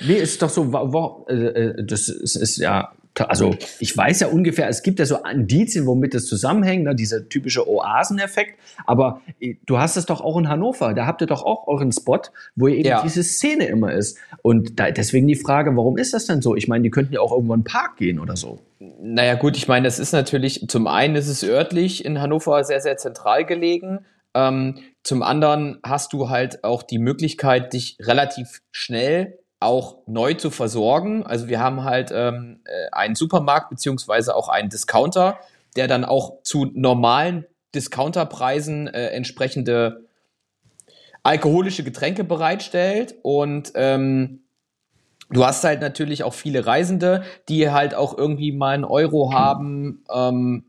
nee, 0.00 0.16
es 0.18 0.32
ist 0.32 0.42
doch 0.42 0.50
so, 0.50 0.72
wo, 0.72 1.26
äh, 1.28 1.34
äh, 1.34 1.84
das 1.84 2.08
ist, 2.08 2.36
ist 2.36 2.58
ja 2.58 2.92
also 3.24 3.56
ich 3.80 3.96
weiß 3.96 4.20
ja 4.20 4.28
ungefähr, 4.28 4.68
es 4.68 4.82
gibt 4.82 4.98
ja 4.98 5.06
so 5.06 5.18
Indizien, 5.30 5.86
womit 5.86 6.14
das 6.14 6.26
zusammenhängt, 6.26 6.84
ne, 6.84 6.94
dieser 6.94 7.28
typische 7.28 7.68
Oaseneffekt. 7.68 8.58
Aber 8.84 9.22
äh, 9.40 9.54
du 9.66 9.78
hast 9.78 9.96
es 9.96 10.06
doch 10.06 10.20
auch 10.20 10.36
in 10.36 10.48
Hannover, 10.48 10.94
da 10.94 11.06
habt 11.06 11.20
ihr 11.20 11.26
doch 11.26 11.42
auch 11.42 11.66
euren 11.66 11.92
Spot, 11.92 12.20
wo 12.54 12.68
eben 12.68 12.86
Ja. 12.86 13.02
diese 13.02 13.22
Szene 13.22 13.66
immer 13.66 13.92
ist. 13.92 14.18
Und 14.42 14.78
da, 14.78 14.90
deswegen 14.90 15.26
die 15.26 15.36
Frage, 15.36 15.76
warum 15.76 15.96
ist 15.96 16.14
das 16.14 16.26
denn 16.26 16.42
so? 16.42 16.54
Ich 16.56 16.68
meine, 16.68 16.82
die 16.82 16.90
könnten 16.90 17.14
ja 17.14 17.20
auch 17.20 17.32
irgendwo 17.32 17.54
in 17.54 17.60
den 17.60 17.64
Park 17.64 17.96
gehen 17.96 18.18
oder 18.18 18.36
so. 18.36 18.58
Naja, 18.78 19.34
gut, 19.34 19.56
ich 19.56 19.68
meine, 19.68 19.86
das 19.86 19.98
ist 19.98 20.12
natürlich, 20.12 20.66
zum 20.68 20.86
einen 20.86 21.16
ist 21.16 21.28
es 21.28 21.42
örtlich 21.42 22.04
in 22.04 22.20
Hannover 22.20 22.62
sehr, 22.64 22.80
sehr 22.80 22.96
zentral 22.98 23.44
gelegen. 23.44 24.00
Ähm, 24.34 24.78
zum 25.06 25.22
anderen 25.22 25.78
hast 25.84 26.12
du 26.12 26.30
halt 26.30 26.64
auch 26.64 26.82
die 26.82 26.98
Möglichkeit, 26.98 27.72
dich 27.72 27.96
relativ 28.00 28.60
schnell 28.72 29.38
auch 29.60 29.98
neu 30.06 30.34
zu 30.34 30.50
versorgen. 30.50 31.24
Also 31.24 31.46
wir 31.46 31.60
haben 31.60 31.84
halt 31.84 32.10
ähm, 32.12 32.58
äh, 32.64 32.90
einen 32.90 33.14
Supermarkt 33.14 33.70
beziehungsweise 33.70 34.34
auch 34.34 34.48
einen 34.48 34.68
Discounter, 34.68 35.38
der 35.76 35.86
dann 35.86 36.04
auch 36.04 36.42
zu 36.42 36.72
normalen 36.74 37.46
Discounterpreisen 37.72 38.88
äh, 38.88 39.10
entsprechende 39.10 40.08
alkoholische 41.22 41.84
Getränke 41.84 42.24
bereitstellt 42.24 43.14
und 43.22 43.72
ähm, 43.76 44.42
Du 45.28 45.44
hast 45.44 45.64
halt 45.64 45.80
natürlich 45.80 46.22
auch 46.22 46.34
viele 46.34 46.66
Reisende, 46.66 47.24
die 47.48 47.68
halt 47.68 47.96
auch 47.96 48.16
irgendwie 48.16 48.52
mal 48.52 48.74
einen 48.74 48.84
Euro 48.84 49.32
haben. 49.32 50.04
Ähm, 50.08 50.66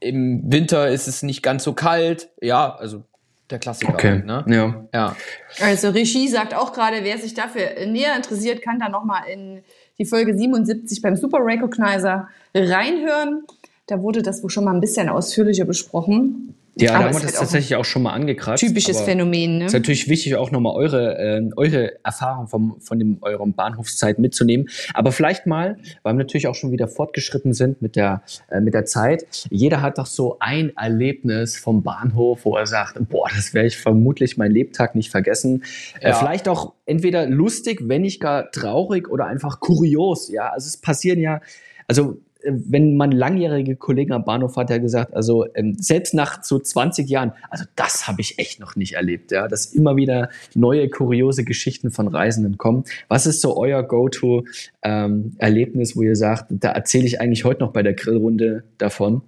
Im 0.00 0.42
Winter 0.52 0.88
ist 0.88 1.06
es 1.06 1.22
nicht 1.22 1.44
ganz 1.44 1.62
so 1.62 1.74
kalt. 1.74 2.30
Ja, 2.40 2.74
also 2.74 3.04
der 3.50 3.58
Klassiker. 3.58 3.96
Halt, 4.02 4.26
ne? 4.26 4.44
Ja. 4.48 4.86
Ja. 4.92 5.16
Also 5.60 5.90
Regie 5.90 6.28
sagt 6.28 6.54
auch 6.54 6.72
gerade, 6.72 6.98
wer 7.02 7.18
sich 7.18 7.34
dafür 7.34 7.86
näher 7.86 8.16
interessiert, 8.16 8.62
kann 8.62 8.78
da 8.78 8.88
nochmal 8.88 9.28
in 9.28 9.62
die 9.98 10.04
Folge 10.04 10.36
77 10.36 11.02
beim 11.02 11.16
Super 11.16 11.38
Recognizer 11.40 12.28
reinhören. 12.54 13.44
Da 13.86 14.00
wurde 14.00 14.22
das 14.22 14.42
wohl 14.42 14.50
schon 14.50 14.64
mal 14.64 14.74
ein 14.74 14.80
bisschen 14.80 15.08
ausführlicher 15.08 15.66
besprochen. 15.66 16.54
Ja, 16.76 16.88
da 16.88 16.94
Aber 16.96 17.04
haben 17.04 17.10
ist 17.10 17.16
wir 17.16 17.22
das 17.22 17.32
halt 17.32 17.40
tatsächlich 17.40 17.76
auch 17.76 17.84
schon 17.84 18.02
mal 18.02 18.12
angekratzt. 18.12 18.60
Typisches 18.64 19.00
Phänomen, 19.00 19.58
ne? 19.58 19.66
Ist 19.66 19.72
natürlich 19.74 20.08
wichtig, 20.08 20.34
auch 20.36 20.50
nochmal 20.50 20.74
eure, 20.74 21.18
äh, 21.18 21.50
eure 21.56 22.04
Erfahrung 22.04 22.48
vom, 22.48 22.80
von 22.80 22.98
dem, 22.98 23.18
eurem 23.20 23.52
Bahnhofszeit 23.54 24.18
mitzunehmen. 24.18 24.68
Aber 24.92 25.12
vielleicht 25.12 25.46
mal, 25.46 25.76
weil 26.02 26.14
wir 26.14 26.18
natürlich 26.18 26.48
auch 26.48 26.54
schon 26.54 26.72
wieder 26.72 26.88
fortgeschritten 26.88 27.52
sind 27.52 27.80
mit 27.80 27.94
der, 27.96 28.22
äh, 28.50 28.60
mit 28.60 28.74
der 28.74 28.84
Zeit. 28.86 29.24
Jeder 29.50 29.82
hat 29.82 29.98
doch 29.98 30.06
so 30.06 30.36
ein 30.40 30.72
Erlebnis 30.76 31.56
vom 31.56 31.82
Bahnhof, 31.82 32.44
wo 32.44 32.56
er 32.56 32.66
sagt, 32.66 32.96
boah, 33.08 33.28
das 33.34 33.54
werde 33.54 33.68
ich 33.68 33.76
vermutlich 33.76 34.36
mein 34.36 34.50
Lebtag 34.50 34.94
nicht 34.94 35.10
vergessen. 35.10 35.62
Äh, 36.00 36.08
Ja. 36.08 36.14
vielleicht 36.14 36.48
auch 36.48 36.72
entweder 36.86 37.26
lustig, 37.26 37.80
wenn 37.84 38.02
nicht 38.02 38.20
gar 38.20 38.50
traurig 38.50 39.08
oder 39.08 39.26
einfach 39.26 39.60
kurios. 39.60 40.28
Ja, 40.30 40.50
also 40.50 40.66
es 40.66 40.76
passieren 40.76 41.20
ja, 41.20 41.40
also 41.86 42.12
äh, 42.12 42.16
wenn 42.44 42.96
man 42.96 43.12
langjährige 43.12 43.76
Kollegen 43.76 44.12
am 44.12 44.24
Bahnhof 44.24 44.56
hat, 44.56 44.70
der 44.70 44.80
gesagt, 44.80 45.14
also 45.14 45.46
ähm, 45.54 45.76
selbst 45.78 46.14
nach 46.14 46.42
so 46.42 46.58
20 46.58 47.08
Jahren, 47.08 47.32
also 47.50 47.64
das 47.76 48.06
habe 48.06 48.20
ich 48.20 48.38
echt 48.38 48.60
noch 48.60 48.76
nicht 48.76 48.94
erlebt, 48.94 49.32
ja, 49.32 49.48
dass 49.48 49.66
immer 49.66 49.96
wieder 49.96 50.28
neue 50.54 50.88
kuriose 50.88 51.44
Geschichten 51.44 51.90
von 51.90 52.08
Reisenden 52.08 52.58
kommen. 52.58 52.84
Was 53.08 53.26
ist 53.26 53.40
so 53.40 53.56
euer 53.56 53.82
Go-to-Erlebnis, 53.82 55.96
wo 55.96 56.02
ihr 56.02 56.16
sagt, 56.16 56.46
da 56.50 56.70
erzähle 56.70 57.06
ich 57.06 57.20
eigentlich 57.20 57.44
heute 57.44 57.60
noch 57.60 57.72
bei 57.72 57.82
der 57.82 57.94
Grillrunde 57.94 58.64
davon? 58.78 59.22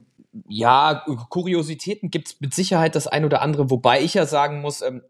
Ja, 0.48 1.04
Kuriositäten 1.30 2.10
gibt's 2.10 2.36
mit 2.40 2.52
Sicherheit 2.52 2.94
das 2.94 3.06
ein 3.06 3.24
oder 3.24 3.40
andere, 3.40 3.70
wobei 3.70 4.02
ich 4.02 4.14
ja 4.14 4.26
sagen 4.26 4.60
muss, 4.60 4.82
ähm, 4.82 5.00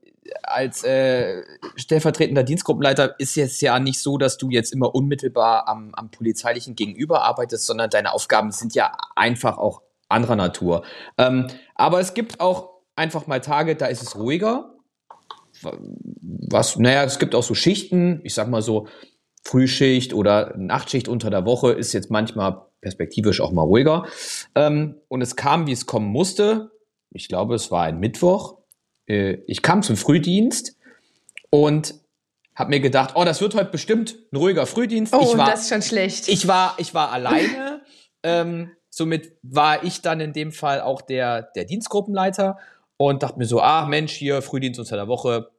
als 0.43 0.85
äh, 0.85 1.43
stellvertretender 1.77 2.43
Dienstgruppenleiter 2.43 3.19
ist 3.19 3.37
es 3.37 3.61
ja 3.61 3.79
nicht 3.79 4.01
so, 4.01 4.19
dass 4.19 4.39
du 4.39 4.51
jetzt 4.51 4.73
immer 4.73 4.95
unmittelbar 4.95 5.69
am, 5.69 5.95
am 5.95 6.11
polizeilichen 6.11 6.75
Gegenüber 6.75 7.23
arbeitest, 7.23 7.67
sondern 7.67 7.91
deine 7.91 8.13
Aufgaben 8.13 8.51
sind 8.53 8.75
ja 8.75 8.93
einfach 9.15 9.59
auch 9.59 9.83
anderer 10.09 10.37
Natur. 10.37 10.85
Ähm, 11.19 11.49
aber 11.75 12.01
es 12.01 12.15
gibt 12.15 12.41
auch 12.41 12.71
einfach 12.95 13.27
mal 13.27 13.41
Tage, 13.41 13.77
da 13.77 13.87
ist 13.87 14.03
es 14.03 14.17
ruhiger. 14.17 14.75
Was, 16.21 16.77
naja, 16.77 17.05
es 17.05 17.19
gibt 17.19 17.35
auch 17.35 17.43
so 17.43 17.55
Schichten, 17.55 18.21
ich 18.25 18.35
sag 18.35 18.49
mal 18.49 18.63
so, 18.63 18.87
Frühschicht 19.47 20.13
oder 20.13 20.55
Nachtschicht 20.57 21.09
unter 21.09 21.31
der 21.31 21.45
Woche 21.45 21.73
ist 21.73 21.93
jetzt 21.93 22.11
manchmal 22.11 22.63
perspektivisch 22.81 23.41
auch 23.41 23.53
mal 23.53 23.63
ruhiger. 23.63 24.07
Ähm, 24.55 24.97
und 25.09 25.23
es 25.23 25.37
kam, 25.37 25.67
wie 25.67 25.73
es 25.73 25.87
kommen 25.87 26.09
musste. 26.09 26.73
Ich 27.11 27.29
glaube, 27.29 27.55
es 27.55 27.71
war 27.71 27.85
ein 27.85 27.99
Mittwoch. 28.01 28.56
Äh, 29.07 29.39
ich 29.47 29.63
kam 29.63 29.83
zum 29.83 29.97
Frühdienst 29.97 30.77
und 31.51 31.95
habe 32.55 32.71
mir 32.71 32.81
gedacht, 32.81 33.13
oh, 33.15 33.25
das 33.25 33.41
wird 33.41 33.55
heute 33.55 33.71
bestimmt 33.71 34.17
ein 34.33 34.37
ruhiger 34.37 34.67
Frühdienst. 34.67 35.15
Oh, 35.15 35.21
ich 35.21 35.37
war, 35.37 35.51
das 35.51 35.63
ist 35.63 35.69
schon 35.69 35.83
schlecht. 35.83 36.29
ich 36.29 36.49
war, 36.49 36.75
ich 36.79 36.95
war 36.95 37.13
alleine. 37.13 37.83
ähm, 38.23 38.73
somit 38.89 39.37
war 39.43 39.85
ich 39.85 40.01
dann 40.01 40.21
in 40.21 40.33
dem 40.33 40.53
Fall 40.53 40.81
auch 40.81 41.03
der, 41.03 41.43
der 41.55 41.67
Dienstgruppenleiter 41.67 42.59
und 42.97 43.23
dachte 43.23 43.39
mir 43.39 43.45
so, 43.45 43.61
ah 43.61 43.87
Mensch, 43.87 44.13
hier 44.13 44.41
Frühdienst 44.41 44.81
unter 44.81 44.97
der 44.97 45.07
Woche. 45.07 45.51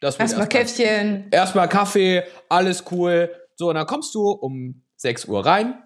Das 0.00 0.16
Erstmal 0.16 0.48
Käffchen. 0.48 1.26
erstmal 1.30 1.68
Kaffee, 1.68 2.22
alles 2.48 2.84
cool. 2.90 3.30
So, 3.56 3.68
und 3.68 3.74
dann 3.74 3.86
kommst 3.86 4.14
du 4.14 4.30
um 4.30 4.82
6 4.96 5.26
Uhr 5.26 5.44
rein, 5.44 5.82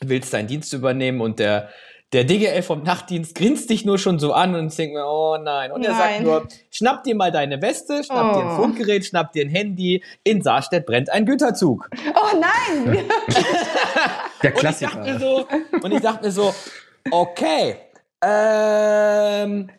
willst 0.00 0.32
deinen 0.32 0.46
Dienst 0.46 0.72
übernehmen 0.72 1.20
und 1.20 1.38
der, 1.38 1.70
der 2.12 2.24
DGL 2.24 2.62
vom 2.62 2.82
Nachtdienst 2.82 3.36
grinst 3.36 3.70
dich 3.70 3.84
nur 3.84 3.96
schon 3.96 4.18
so 4.18 4.32
an 4.32 4.56
und 4.56 4.68
ich 4.68 4.74
denke 4.74 4.96
mir, 4.96 5.06
oh 5.06 5.36
nein. 5.40 5.70
Und 5.70 5.84
er 5.84 5.94
sagt 5.94 6.22
nur, 6.22 6.48
schnapp 6.70 7.04
dir 7.04 7.14
mal 7.14 7.30
deine 7.30 7.62
Weste, 7.62 8.02
schnapp 8.02 8.34
dir 8.34 8.40
ein 8.40 8.50
Oh. 8.50 8.56
Funkgerät, 8.56 9.04
schnapp 9.06 9.32
dir 9.32 9.44
ein 9.44 9.48
Handy. 9.48 10.02
In 10.24 10.42
Saarstedt 10.42 10.86
brennt 10.86 11.08
ein 11.10 11.24
Güterzug. 11.24 11.88
Oh 12.14 12.36
nein! 12.36 13.06
Der 14.42 14.56
Und 14.56 14.64
ich 14.64 14.78
dachte 14.78 14.98
mir 15.00 15.18
so, 15.20 15.46
und 15.82 15.92
ich 15.92 16.00
dachte 16.00 16.24
mir 16.24 16.32
so, 16.32 16.52
okay, 17.12 17.76
ähm, 18.22 19.70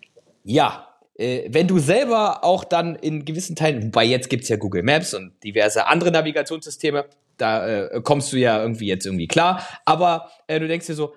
ja, 0.44 0.88
äh, 1.17 1.50
wenn 1.50 1.67
du 1.67 1.80
selber 1.80 2.44
auch 2.46 2.63
dann 2.63 2.96
in 2.96 3.26
gewissen 3.26 3.58
Teilen, 3.58 3.84
wobei 3.84 4.06
jetzt 4.06 4.30
gibt's 4.30 4.48
ja 4.48 4.56
Google 4.56 4.84
Maps 4.84 5.13
und 5.13 5.34
diverse 5.44 5.88
andere 5.88 6.12
Navigationssysteme, 6.12 7.06
da 7.38 7.67
äh, 7.67 8.02
kommst 8.02 8.32
du 8.32 8.38
ja 8.38 8.62
irgendwie 8.62 8.88
jetzt 8.88 9.06
irgendwie 9.06 9.28
klar, 9.28 9.65
aber 9.86 10.30
äh, 10.48 10.60
du 10.60 10.67
denkst 10.67 10.88
dir 10.88 10.96
so, 10.96 11.13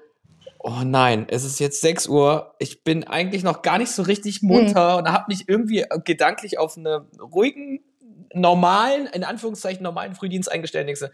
oh 0.65 0.81
nein, 0.83 1.27
es 1.29 1.45
ist 1.45 1.61
jetzt 1.61 1.83
6 1.83 2.09
Uhr, 2.09 2.55
ich 2.59 2.85
bin 2.85 3.05
eigentlich 3.05 3.43
noch 3.45 3.61
gar 3.61 3.77
nicht 3.77 3.93
so 3.93 4.03
richtig 4.03 4.43
munter 4.43 4.97
und 4.97 5.13
habe 5.13 5.27
mich 5.29 5.47
irgendwie 5.47 5.81
äh, 5.81 6.01
gedanklich 6.03 6.59
auf 6.59 6.79
einen 6.79 7.07
ruhigen, 7.21 7.85
normalen, 8.33 9.07
in 9.07 9.25
Anführungszeichen 9.25 9.83
normalen 9.83 10.15
Frühdienst 10.15 10.51
eingestellt. 10.51 10.89
Denkst 10.89 11.03
du, 11.03 11.11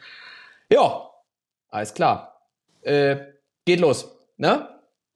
ja, 0.72 1.10
alles 1.68 1.92
klar. 1.94 2.46
Äh, 2.82 3.16
geht 3.66 3.80
los, 3.80 4.16
ne? 4.36 4.68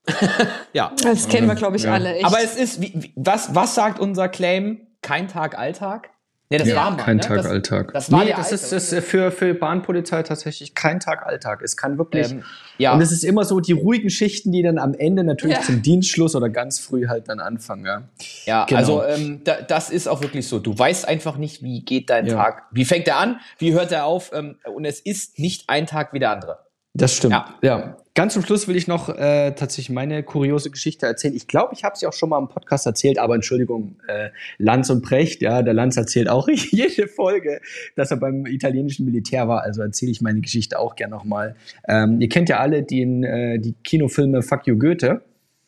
ja. 0.72 0.92
Das 1.02 1.28
kennen 1.28 1.46
wir, 1.46 1.54
glaube 1.54 1.76
ich, 1.76 1.84
Ja. 1.84 1.92
alle. 1.92 2.16
Echt. 2.16 2.24
Aber 2.24 2.42
es 2.42 2.56
ist, 2.56 2.80
wie, 2.80 2.92
wie, 2.94 3.12
was, 3.14 3.54
was 3.54 3.76
sagt 3.76 4.00
unser 4.00 4.28
Claim? 4.28 4.88
Kein 5.00 5.28
Tag 5.28 5.56
Alltag? 5.56 6.10
Ne, 6.50 6.58
das 6.58 6.68
Ja, 6.68 6.76
war 6.76 6.90
mal, 6.90 6.96
kein 6.98 7.16
ne? 7.16 7.22
Tag 7.22 7.36
das, 7.38 7.46
Alltag. 7.46 7.92
Das 7.94 8.12
war 8.12 8.20
nee, 8.22 8.30
das 8.30 8.38
Alltag. 8.38 8.52
ist, 8.52 8.72
das 8.72 8.92
ist 8.92 9.04
für, 9.06 9.30
für 9.32 9.54
Bahnpolizei 9.54 10.22
tatsächlich 10.22 10.74
kein 10.74 11.00
Tag 11.00 11.26
Alltag. 11.26 11.62
Es 11.62 11.74
kann 11.76 11.96
wirklich. 11.96 12.32
Ähm, 12.32 12.42
ja. 12.76 12.92
Und 12.92 13.00
es 13.00 13.12
ist 13.12 13.24
immer 13.24 13.44
so 13.44 13.60
die 13.60 13.72
ruhigen 13.72 14.10
Schichten, 14.10 14.52
die 14.52 14.62
dann 14.62 14.78
am 14.78 14.92
Ende 14.92 15.24
natürlich 15.24 15.56
Ja. 15.56 15.62
zum 15.62 15.80
Dienstschluss 15.80 16.36
oder 16.36 16.50
ganz 16.50 16.80
früh 16.80 17.06
halt 17.08 17.28
dann 17.30 17.40
anfangen. 17.40 17.86
Ja. 17.86 18.02
Ja, 18.44 18.64
Genau. 18.66 18.78
also 18.78 19.04
ähm, 19.04 19.40
da, 19.44 19.62
das 19.62 19.88
ist 19.88 20.06
auch 20.06 20.20
wirklich 20.20 20.46
so. 20.46 20.58
Du 20.58 20.78
weißt 20.78 21.08
einfach 21.08 21.38
nicht, 21.38 21.62
wie 21.62 21.82
geht 21.82 22.10
dein 22.10 22.26
Ja. 22.26 22.34
Tag, 22.34 22.64
wie 22.72 22.84
fängt 22.84 23.08
er 23.08 23.16
an, 23.16 23.40
wie 23.58 23.72
hört 23.72 23.90
er 23.90 24.04
auf 24.04 24.30
ähm, 24.34 24.56
und 24.74 24.84
es 24.84 25.00
ist 25.00 25.38
nicht 25.38 25.70
ein 25.70 25.86
Tag 25.86 26.12
wie 26.12 26.18
der 26.18 26.30
andere. 26.30 26.58
Das 26.94 27.16
stimmt. 27.16 27.32
Ja. 27.32 27.54
Ja. 27.62 27.96
Ganz 28.16 28.34
zum 28.34 28.44
Schluss 28.44 28.68
will 28.68 28.76
ich 28.76 28.86
noch 28.86 29.08
äh, 29.08 29.50
tatsächlich 29.56 29.90
meine 29.90 30.22
kuriose 30.22 30.70
Geschichte 30.70 31.04
erzählen. 31.04 31.34
Ich 31.34 31.48
glaube, 31.48 31.74
ich 31.74 31.82
habe 31.82 31.96
sie 31.96 32.06
auch 32.06 32.12
schon 32.12 32.28
mal 32.28 32.38
im 32.38 32.46
Podcast 32.46 32.86
erzählt, 32.86 33.18
aber 33.18 33.34
Entschuldigung, 33.34 33.96
äh, 34.06 34.28
Lanz 34.58 34.88
und 34.88 35.02
Precht, 35.02 35.42
ja, 35.42 35.62
der 35.62 35.74
Lanz 35.74 35.96
erzählt 35.96 36.28
auch 36.28 36.46
jede 36.70 37.08
Folge, 37.08 37.60
dass 37.96 38.12
er 38.12 38.18
beim 38.18 38.46
italienischen 38.46 39.04
Militär 39.04 39.48
war. 39.48 39.62
Also 39.62 39.82
erzähle 39.82 40.12
ich 40.12 40.20
meine 40.20 40.40
Geschichte 40.40 40.78
auch 40.78 40.94
gern 40.94 41.10
nochmal. 41.10 41.56
Ähm, 41.88 42.20
ihr 42.20 42.28
kennt 42.28 42.48
ja 42.48 42.60
alle 42.60 42.84
den, 42.84 43.24
äh, 43.24 43.58
die 43.58 43.74
Kinofilme 43.82 44.42
Fuck 44.42 44.68
You 44.68 44.78
Goethe. 44.78 45.22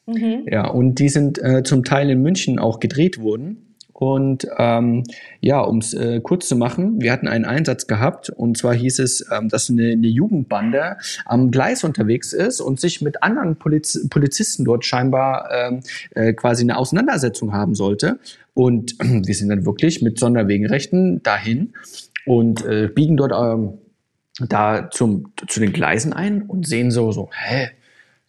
Mhm. 0.06 0.46
Ja, 0.48 0.68
und 0.68 1.00
die 1.00 1.08
sind 1.08 1.42
äh, 1.42 1.64
zum 1.64 1.82
Teil 1.82 2.08
in 2.10 2.22
München 2.22 2.60
auch 2.60 2.78
gedreht 2.78 3.18
worden. 3.18 3.65
Und 3.98 4.46
ähm, 4.58 5.04
ja, 5.40 5.60
um 5.60 5.78
es 5.78 5.94
äh, 5.94 6.20
kurz 6.20 6.48
zu 6.48 6.54
machen, 6.54 7.00
wir 7.00 7.10
hatten 7.10 7.28
einen 7.28 7.46
Einsatz 7.46 7.86
gehabt 7.86 8.28
und 8.28 8.58
zwar 8.58 8.74
hieß 8.74 8.98
es, 8.98 9.24
ähm, 9.32 9.48
dass 9.48 9.70
eine, 9.70 9.92
eine 9.92 10.06
Jugendbande 10.06 10.98
am 11.24 11.50
Gleis 11.50 11.82
unterwegs 11.82 12.34
ist 12.34 12.60
und 12.60 12.78
sich 12.78 13.00
mit 13.00 13.22
anderen 13.22 13.56
Poliz 13.56 14.06
Polizisten 14.10 14.66
dort 14.66 14.84
scheinbar 14.84 15.48
ähm, 15.50 15.80
äh, 16.14 16.34
quasi 16.34 16.62
eine 16.62 16.76
Auseinandersetzung 16.76 17.54
haben 17.54 17.74
sollte. 17.74 18.18
Und 18.52 18.96
wir 19.00 19.34
sind 19.34 19.48
dann 19.48 19.64
wirklich 19.64 20.02
mit 20.02 20.18
Sonderwegenrechten 20.18 21.22
dahin 21.22 21.72
und 22.26 22.66
äh, 22.66 22.88
biegen 22.88 23.16
dort 23.16 23.32
ähm, 23.32 23.78
da 24.46 24.90
zum, 24.90 25.32
zu 25.46 25.58
den 25.58 25.72
Gleisen 25.72 26.12
ein 26.12 26.42
und 26.42 26.66
sehen 26.66 26.90
so, 26.90 27.12
so, 27.12 27.30
hä, 27.32 27.70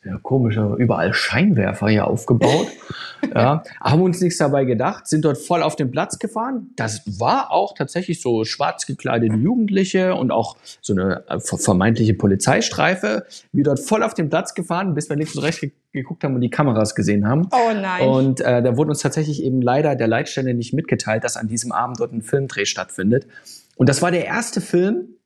ja, 0.08 0.18
komisch, 0.22 0.58
überall 0.78 1.14
Scheinwerfer 1.14 1.90
hier 1.90 2.08
aufgebaut. 2.08 2.68
ja, 3.36 3.64
haben 3.82 4.02
uns 4.02 4.22
nichts 4.22 4.38
dabei 4.38 4.64
gedacht, 4.64 5.06
sind 5.08 5.26
dort 5.26 5.38
voll 5.38 5.62
auf 5.62 5.76
den 5.76 5.92
Platz 5.92 6.18
gefahren. 6.18 6.70
Das 6.78 7.20
war 7.20 7.52
auch 7.52 7.74
tatsächlich 7.74 8.22
so 8.22 8.46
schwarz 8.46 8.86
gekleidete 8.86 9.36
Jugendliche 9.36 10.16
und 10.16 10.32
auch 10.32 10.56
so 10.82 10.94
eine 10.94 11.24
äh, 11.28 11.40
vermeintliche 11.40 12.14
Polizeistreife. 12.14 13.26
Wir 13.52 13.66
dort 13.66 13.82
voll 13.82 14.02
auf 14.02 14.14
den 14.14 14.30
Platz 14.30 14.54
gefahren, 14.54 14.94
bis 14.94 15.10
wir 15.10 15.18
links 15.18 15.36
und 15.36 15.44
rechts 15.44 15.66
geguckt 15.92 16.24
haben 16.24 16.36
und 16.36 16.42
die 16.42 16.50
Kameras 16.50 16.96
gesehen 16.96 17.28
haben. 17.28 17.50
Oh 17.52 17.74
nein. 17.74 18.08
Und 18.08 18.42
äh, 18.42 18.62
da 18.62 18.78
wurde 18.78 18.92
uns 18.92 19.00
tatsächlich 19.00 19.44
eben 19.44 19.62
leider 19.62 19.96
der 19.96 20.08
Leitstelle 20.08 20.54
nicht 20.54 20.74
mitgeteilt, 20.74 21.26
dass 21.26 21.36
an 21.36 21.48
diesem 21.48 21.74
Abend 21.74 22.00
dort 22.00 22.14
ein 22.14 22.22
Filmdreh 22.22 22.66
stattfindet. 22.66 23.28
Und 23.76 23.90
das 23.90 24.02
war 24.02 24.12
der 24.12 24.26
erste 24.26 24.62
Film, 24.62 25.17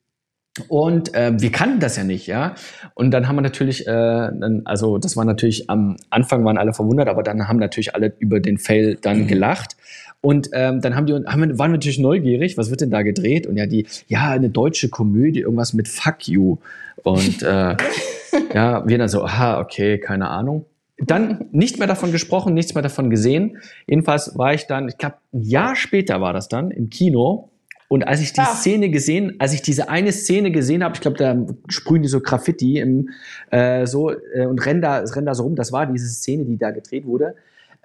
und 0.68 1.14
äh, 1.14 1.32
wir 1.40 1.52
kannten 1.52 1.80
das 1.80 1.96
ja 1.96 2.04
nicht, 2.04 2.28
ja. 2.28 2.56
Und 2.94 3.12
dann 3.12 3.28
haben 3.28 3.38
wir 3.38 3.42
natürlich, 3.42 3.88
äh, 3.88 3.92
dann, 3.92 4.62
also 4.66 4.98
das 4.98 5.16
war 5.16 5.24
natürlich 5.24 5.70
am 5.70 5.96
Anfang 6.10 6.44
waren 6.44 6.58
alle 6.58 6.74
verwundert, 6.74 7.08
aber 7.08 7.24
dann 7.24 7.48
haben 7.48 7.58
natürlich 7.58 7.96
alle 7.96 8.14
über 8.20 8.42
den 8.42 8.58
Fail 8.58 8.98
dann 9.02 9.22
mhm. 9.22 9.28
gelacht. 9.28 9.78
Und 10.20 10.50
ähm, 10.54 10.82
dann 10.82 10.96
haben 10.96 11.06
die 11.06 11.14
haben, 11.14 11.58
waren 11.58 11.72
wir 11.72 11.78
natürlich 11.78 12.00
neugierig, 12.00 12.58
was 12.58 12.70
wird 12.70 12.82
denn 12.82 12.92
da 12.92 13.02
gedreht? 13.02 13.48
Und 13.48 13.56
ja, 13.56 13.66
die, 13.66 13.88
ja, 14.08 14.30
eine 14.30 14.50
deutsche 14.50 14.90
Komödie, 14.90 15.40
irgendwas 15.40 15.74
mit 15.74 15.88
Fuck 15.88 16.28
you. 16.28 16.58
Und 17.04 17.42
äh, 17.44 17.78
ja, 18.54 18.88
wir 18.88 18.98
dann 18.98 19.08
so, 19.08 19.24
aha, 19.24 19.62
okay, 19.62 20.00
keine 20.00 20.30
Ahnung. 20.30 20.66
Dann 20.98 21.46
nicht 21.52 21.80
mehr 21.80 21.88
davon 21.88 22.12
gesprochen, 22.12 22.54
nichts 22.54 22.76
mehr 22.76 22.84
davon 22.84 23.10
gesehen. 23.10 23.58
Jedenfalls 23.88 24.38
war 24.38 24.54
ich 24.54 24.68
dann, 24.68 24.90
ich 24.90 24.98
glaube, 24.98 25.16
ein 25.34 25.42
Jahr 25.42 25.76
später 25.78 26.20
war 26.20 26.34
das 26.34 26.50
dann 26.50 26.72
im 26.72 26.90
Kino 26.90 27.51
und 27.92 28.08
als 28.08 28.22
ich 28.22 28.32
die 28.32 28.40
Ach. 28.40 28.56
Szene 28.56 28.90
gesehen, 28.90 29.36
als 29.40 29.52
ich 29.52 29.62
diese 29.62 29.90
eine 29.90 30.14
Szene 30.14 30.52
gesehen 30.52 30.82
habe, 30.82 30.96
ich 30.96 31.02
glaube, 31.02 31.18
da 31.18 31.36
sprühen 31.68 32.02
die 32.02 32.08
so 32.08 32.22
Graffiti 32.22 32.80
im, 32.80 33.10
äh, 33.50 33.86
so 33.86 34.12
äh, 34.12 34.46
und 34.46 34.66
rennen 34.66 34.82
da, 34.82 35.00
rennen 35.00 35.26
da 35.26 35.36
so 35.36 35.44
rum. 35.44 35.58
Das 35.58 35.74
war 35.74 35.86
diese 35.88 36.08
Szene, 36.08 36.46
die 36.46 36.58
da 36.58 36.72
gedreht 36.72 37.06
wurde. 37.06 37.36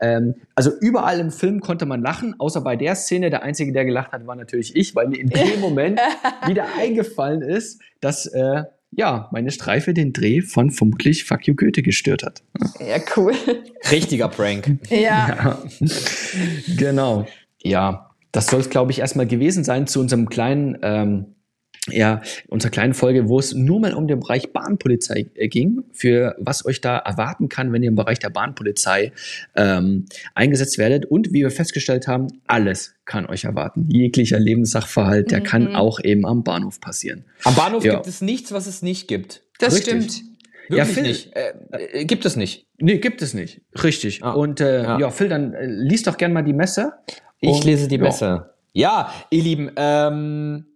Ähm, 0.00 0.36
also 0.54 0.70
überall 0.80 1.18
im 1.18 1.32
Film 1.32 1.58
konnte 1.58 1.86
man 1.86 2.02
lachen, 2.02 2.36
außer 2.38 2.60
bei 2.60 2.76
der 2.76 2.94
Szene. 2.94 3.30
Der 3.30 3.42
einzige, 3.42 3.72
der 3.72 3.84
gelacht 3.84 4.12
hat, 4.12 4.28
war 4.28 4.36
natürlich 4.36 4.76
ich, 4.76 4.94
weil 4.94 5.08
mir 5.08 5.18
in 5.18 5.28
dem 5.28 5.58
Moment 5.60 5.98
wieder 6.46 6.66
eingefallen 6.78 7.42
ist, 7.42 7.80
dass 8.00 8.26
äh, 8.26 8.62
ja 8.92 9.28
meine 9.32 9.50
Streife 9.50 9.92
den 9.92 10.12
Dreh 10.12 10.40
von 10.40 10.70
vermutlich 10.70 11.24
Fuck 11.24 11.48
You 11.48 11.56
Goethe 11.56 11.82
gestört 11.82 12.22
hat. 12.22 12.44
Ja, 12.78 13.00
cool. 13.16 13.34
Richtiger 13.90 14.28
Prank. 14.28 14.78
ja. 14.88 14.98
ja. 15.00 15.62
genau. 16.76 17.26
Ja, 17.60 18.05
das 18.36 18.48
soll 18.48 18.60
es, 18.60 18.68
glaube 18.68 18.92
ich, 18.92 18.98
erstmal 18.98 19.26
gewesen 19.26 19.64
sein 19.64 19.86
zu 19.86 19.98
unserem 19.98 20.28
kleinen, 20.28 20.78
ähm, 20.82 21.26
ja, 21.88 22.20
unserer 22.48 22.70
kleinen 22.70 22.92
Folge, 22.92 23.28
wo 23.28 23.38
es 23.38 23.54
nur 23.54 23.80
mal 23.80 23.94
um 23.94 24.08
den 24.08 24.20
Bereich 24.20 24.52
Bahnpolizei 24.52 25.30
äh, 25.34 25.48
ging, 25.48 25.84
für 25.92 26.34
was 26.38 26.66
euch 26.66 26.82
da 26.82 26.98
erwarten 26.98 27.48
kann, 27.48 27.72
wenn 27.72 27.82
ihr 27.82 27.88
im 27.88 27.94
Bereich 27.94 28.18
der 28.18 28.28
Bahnpolizei 28.28 29.12
ähm, 29.54 30.04
eingesetzt 30.34 30.76
werdet. 30.76 31.06
Und 31.06 31.32
wie 31.32 31.42
wir 31.42 31.50
festgestellt 31.50 32.08
haben, 32.08 32.26
alles 32.46 32.94
kann 33.06 33.24
euch 33.24 33.44
erwarten. 33.44 33.88
Jeglicher 33.88 34.38
Lebenssachverhalt, 34.38 35.30
der 35.30 35.40
mhm. 35.40 35.44
kann 35.44 35.74
auch 35.74 35.98
eben 36.02 36.26
am 36.26 36.44
Bahnhof 36.44 36.80
passieren. 36.80 37.24
Am 37.44 37.54
Bahnhof 37.54 37.84
ja. 37.84 37.94
gibt 37.94 38.06
es 38.06 38.20
nichts, 38.20 38.52
was 38.52 38.66
es 38.66 38.82
nicht 38.82 39.08
gibt. 39.08 39.44
Das 39.60 39.74
Richtig. 39.74 39.94
stimmt. 39.94 40.36
Wirklich 40.68 40.78
ja, 40.78 40.84
Phil, 40.84 41.02
nicht. 41.04 41.36
Äh, 41.36 42.00
äh, 42.00 42.04
gibt 42.04 42.24
es 42.26 42.34
nicht. 42.36 42.66
Nee, 42.78 42.98
gibt 42.98 43.22
es 43.22 43.34
nicht. 43.34 43.60
Richtig. 43.82 44.22
Ah, 44.22 44.32
Und 44.32 44.60
äh, 44.60 44.82
ja. 44.82 44.98
ja. 44.98 45.10
Phil, 45.10 45.28
dann 45.28 45.54
äh, 45.54 45.66
liest 45.66 46.08
doch 46.08 46.16
gerne 46.16 46.34
mal 46.34 46.42
die 46.42 46.52
Messe. 46.52 46.94
Ich 47.40 47.64
lese 47.64 47.88
die 47.88 47.98
Messe. 47.98 48.50
Ja, 48.72 49.12
ihr 49.30 49.42
Lieben, 49.42 49.70
ähm, 49.76 50.66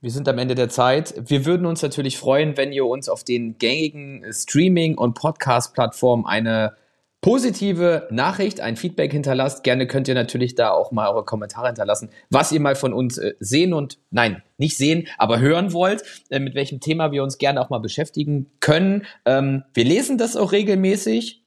wir 0.00 0.10
sind 0.10 0.28
am 0.28 0.38
Ende 0.38 0.54
der 0.54 0.68
Zeit. 0.68 1.14
Wir 1.26 1.44
würden 1.46 1.66
uns 1.66 1.82
natürlich 1.82 2.18
freuen, 2.18 2.56
wenn 2.56 2.72
ihr 2.72 2.86
uns 2.86 3.08
auf 3.08 3.24
den 3.24 3.58
gängigen 3.58 4.24
Streaming- 4.32 4.98
und 4.98 5.14
Podcast-Plattformen 5.14 6.26
eine 6.26 6.74
positive 7.20 8.08
Nachricht, 8.10 8.60
ein 8.60 8.76
Feedback 8.76 9.12
hinterlasst. 9.12 9.62
Gerne 9.62 9.86
könnt 9.86 10.08
ihr 10.08 10.14
natürlich 10.14 10.56
da 10.56 10.70
auch 10.72 10.90
mal 10.90 11.08
eure 11.08 11.24
Kommentare 11.24 11.68
hinterlassen, 11.68 12.10
was 12.30 12.50
ihr 12.50 12.60
mal 12.60 12.74
von 12.74 12.92
uns 12.92 13.16
äh, 13.16 13.34
sehen 13.38 13.72
und, 13.72 13.98
nein, 14.10 14.42
nicht 14.58 14.76
sehen, 14.76 15.06
aber 15.18 15.38
hören 15.38 15.72
wollt, 15.72 16.02
äh, 16.30 16.40
mit 16.40 16.54
welchem 16.54 16.80
Thema 16.80 17.12
wir 17.12 17.22
uns 17.22 17.38
gerne 17.38 17.60
auch 17.60 17.70
mal 17.70 17.78
beschäftigen 17.78 18.50
können. 18.58 19.06
Ähm, 19.24 19.62
wir 19.72 19.84
lesen 19.84 20.18
das 20.18 20.36
auch 20.36 20.50
regelmäßig. 20.50 21.44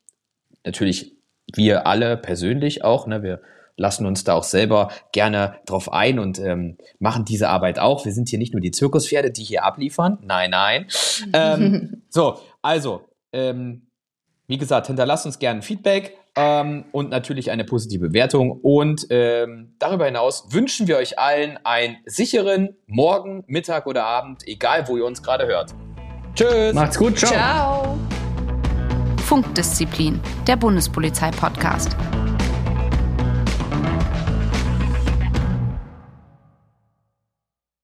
Natürlich 0.64 1.14
wir 1.54 1.86
alle 1.86 2.16
persönlich 2.18 2.84
auch. 2.84 3.06
Ne? 3.06 3.22
Wir 3.22 3.42
lassen 3.78 4.06
uns 4.06 4.24
da 4.24 4.34
auch 4.34 4.44
selber 4.44 4.90
gerne 5.12 5.56
drauf 5.66 5.92
ein 5.92 6.20
und 6.20 6.40
ähm, 6.40 6.78
machen 7.00 7.26
diese 7.26 7.50
Arbeit 7.50 7.80
auch. 7.80 8.06
Wir 8.06 8.14
sind 8.14 8.30
hier 8.30 8.40
nicht 8.40 8.54
nur 8.54 8.62
die 8.62 8.72
Zirkuspferde, 8.72 9.32
die 9.32 9.44
hier 9.44 9.64
abliefern. 9.64 10.18
Nein, 10.22 10.52
nein. 10.52 10.88
ähm, 11.34 12.04
so, 12.10 12.40
also, 12.62 13.02
ähm, 13.34 13.88
wie 14.48 14.58
gesagt, 14.58 14.88
hinterlasst 14.88 15.26
uns 15.26 15.40
gerne 15.40 15.62
Feedback 15.62 16.18
ähm, 16.36 16.86
und 16.92 17.10
natürlich 17.10 17.52
eine 17.52 17.64
positive 17.64 18.10
Bewertung. 18.10 18.52
Und 18.52 19.08
ähm, 19.10 19.76
darüber 19.80 20.06
hinaus 20.06 20.48
wünschen 20.52 20.88
wir 20.88 20.98
euch 20.98 21.18
allen 21.18 21.58
einen 21.64 21.98
sicheren 22.06 22.76
Morgen, 22.88 23.44
Mittag 23.48 23.88
oder 23.88 24.06
Abend, 24.06 24.48
egal 24.48 24.88
wo 24.88 24.98
ihr 24.98 25.06
uns 25.06 25.24
gerade 25.24 25.48
hört. 25.48 25.72
Tschüss. 26.36 26.74
Macht's 26.74 26.98
gut. 26.98 27.18
Ciao. 27.18 27.32
Ciao. 27.32 28.00
Funkdisziplin, 29.26 30.20
der 30.46 30.56
Bundespolizei-Podcast. 30.58 31.96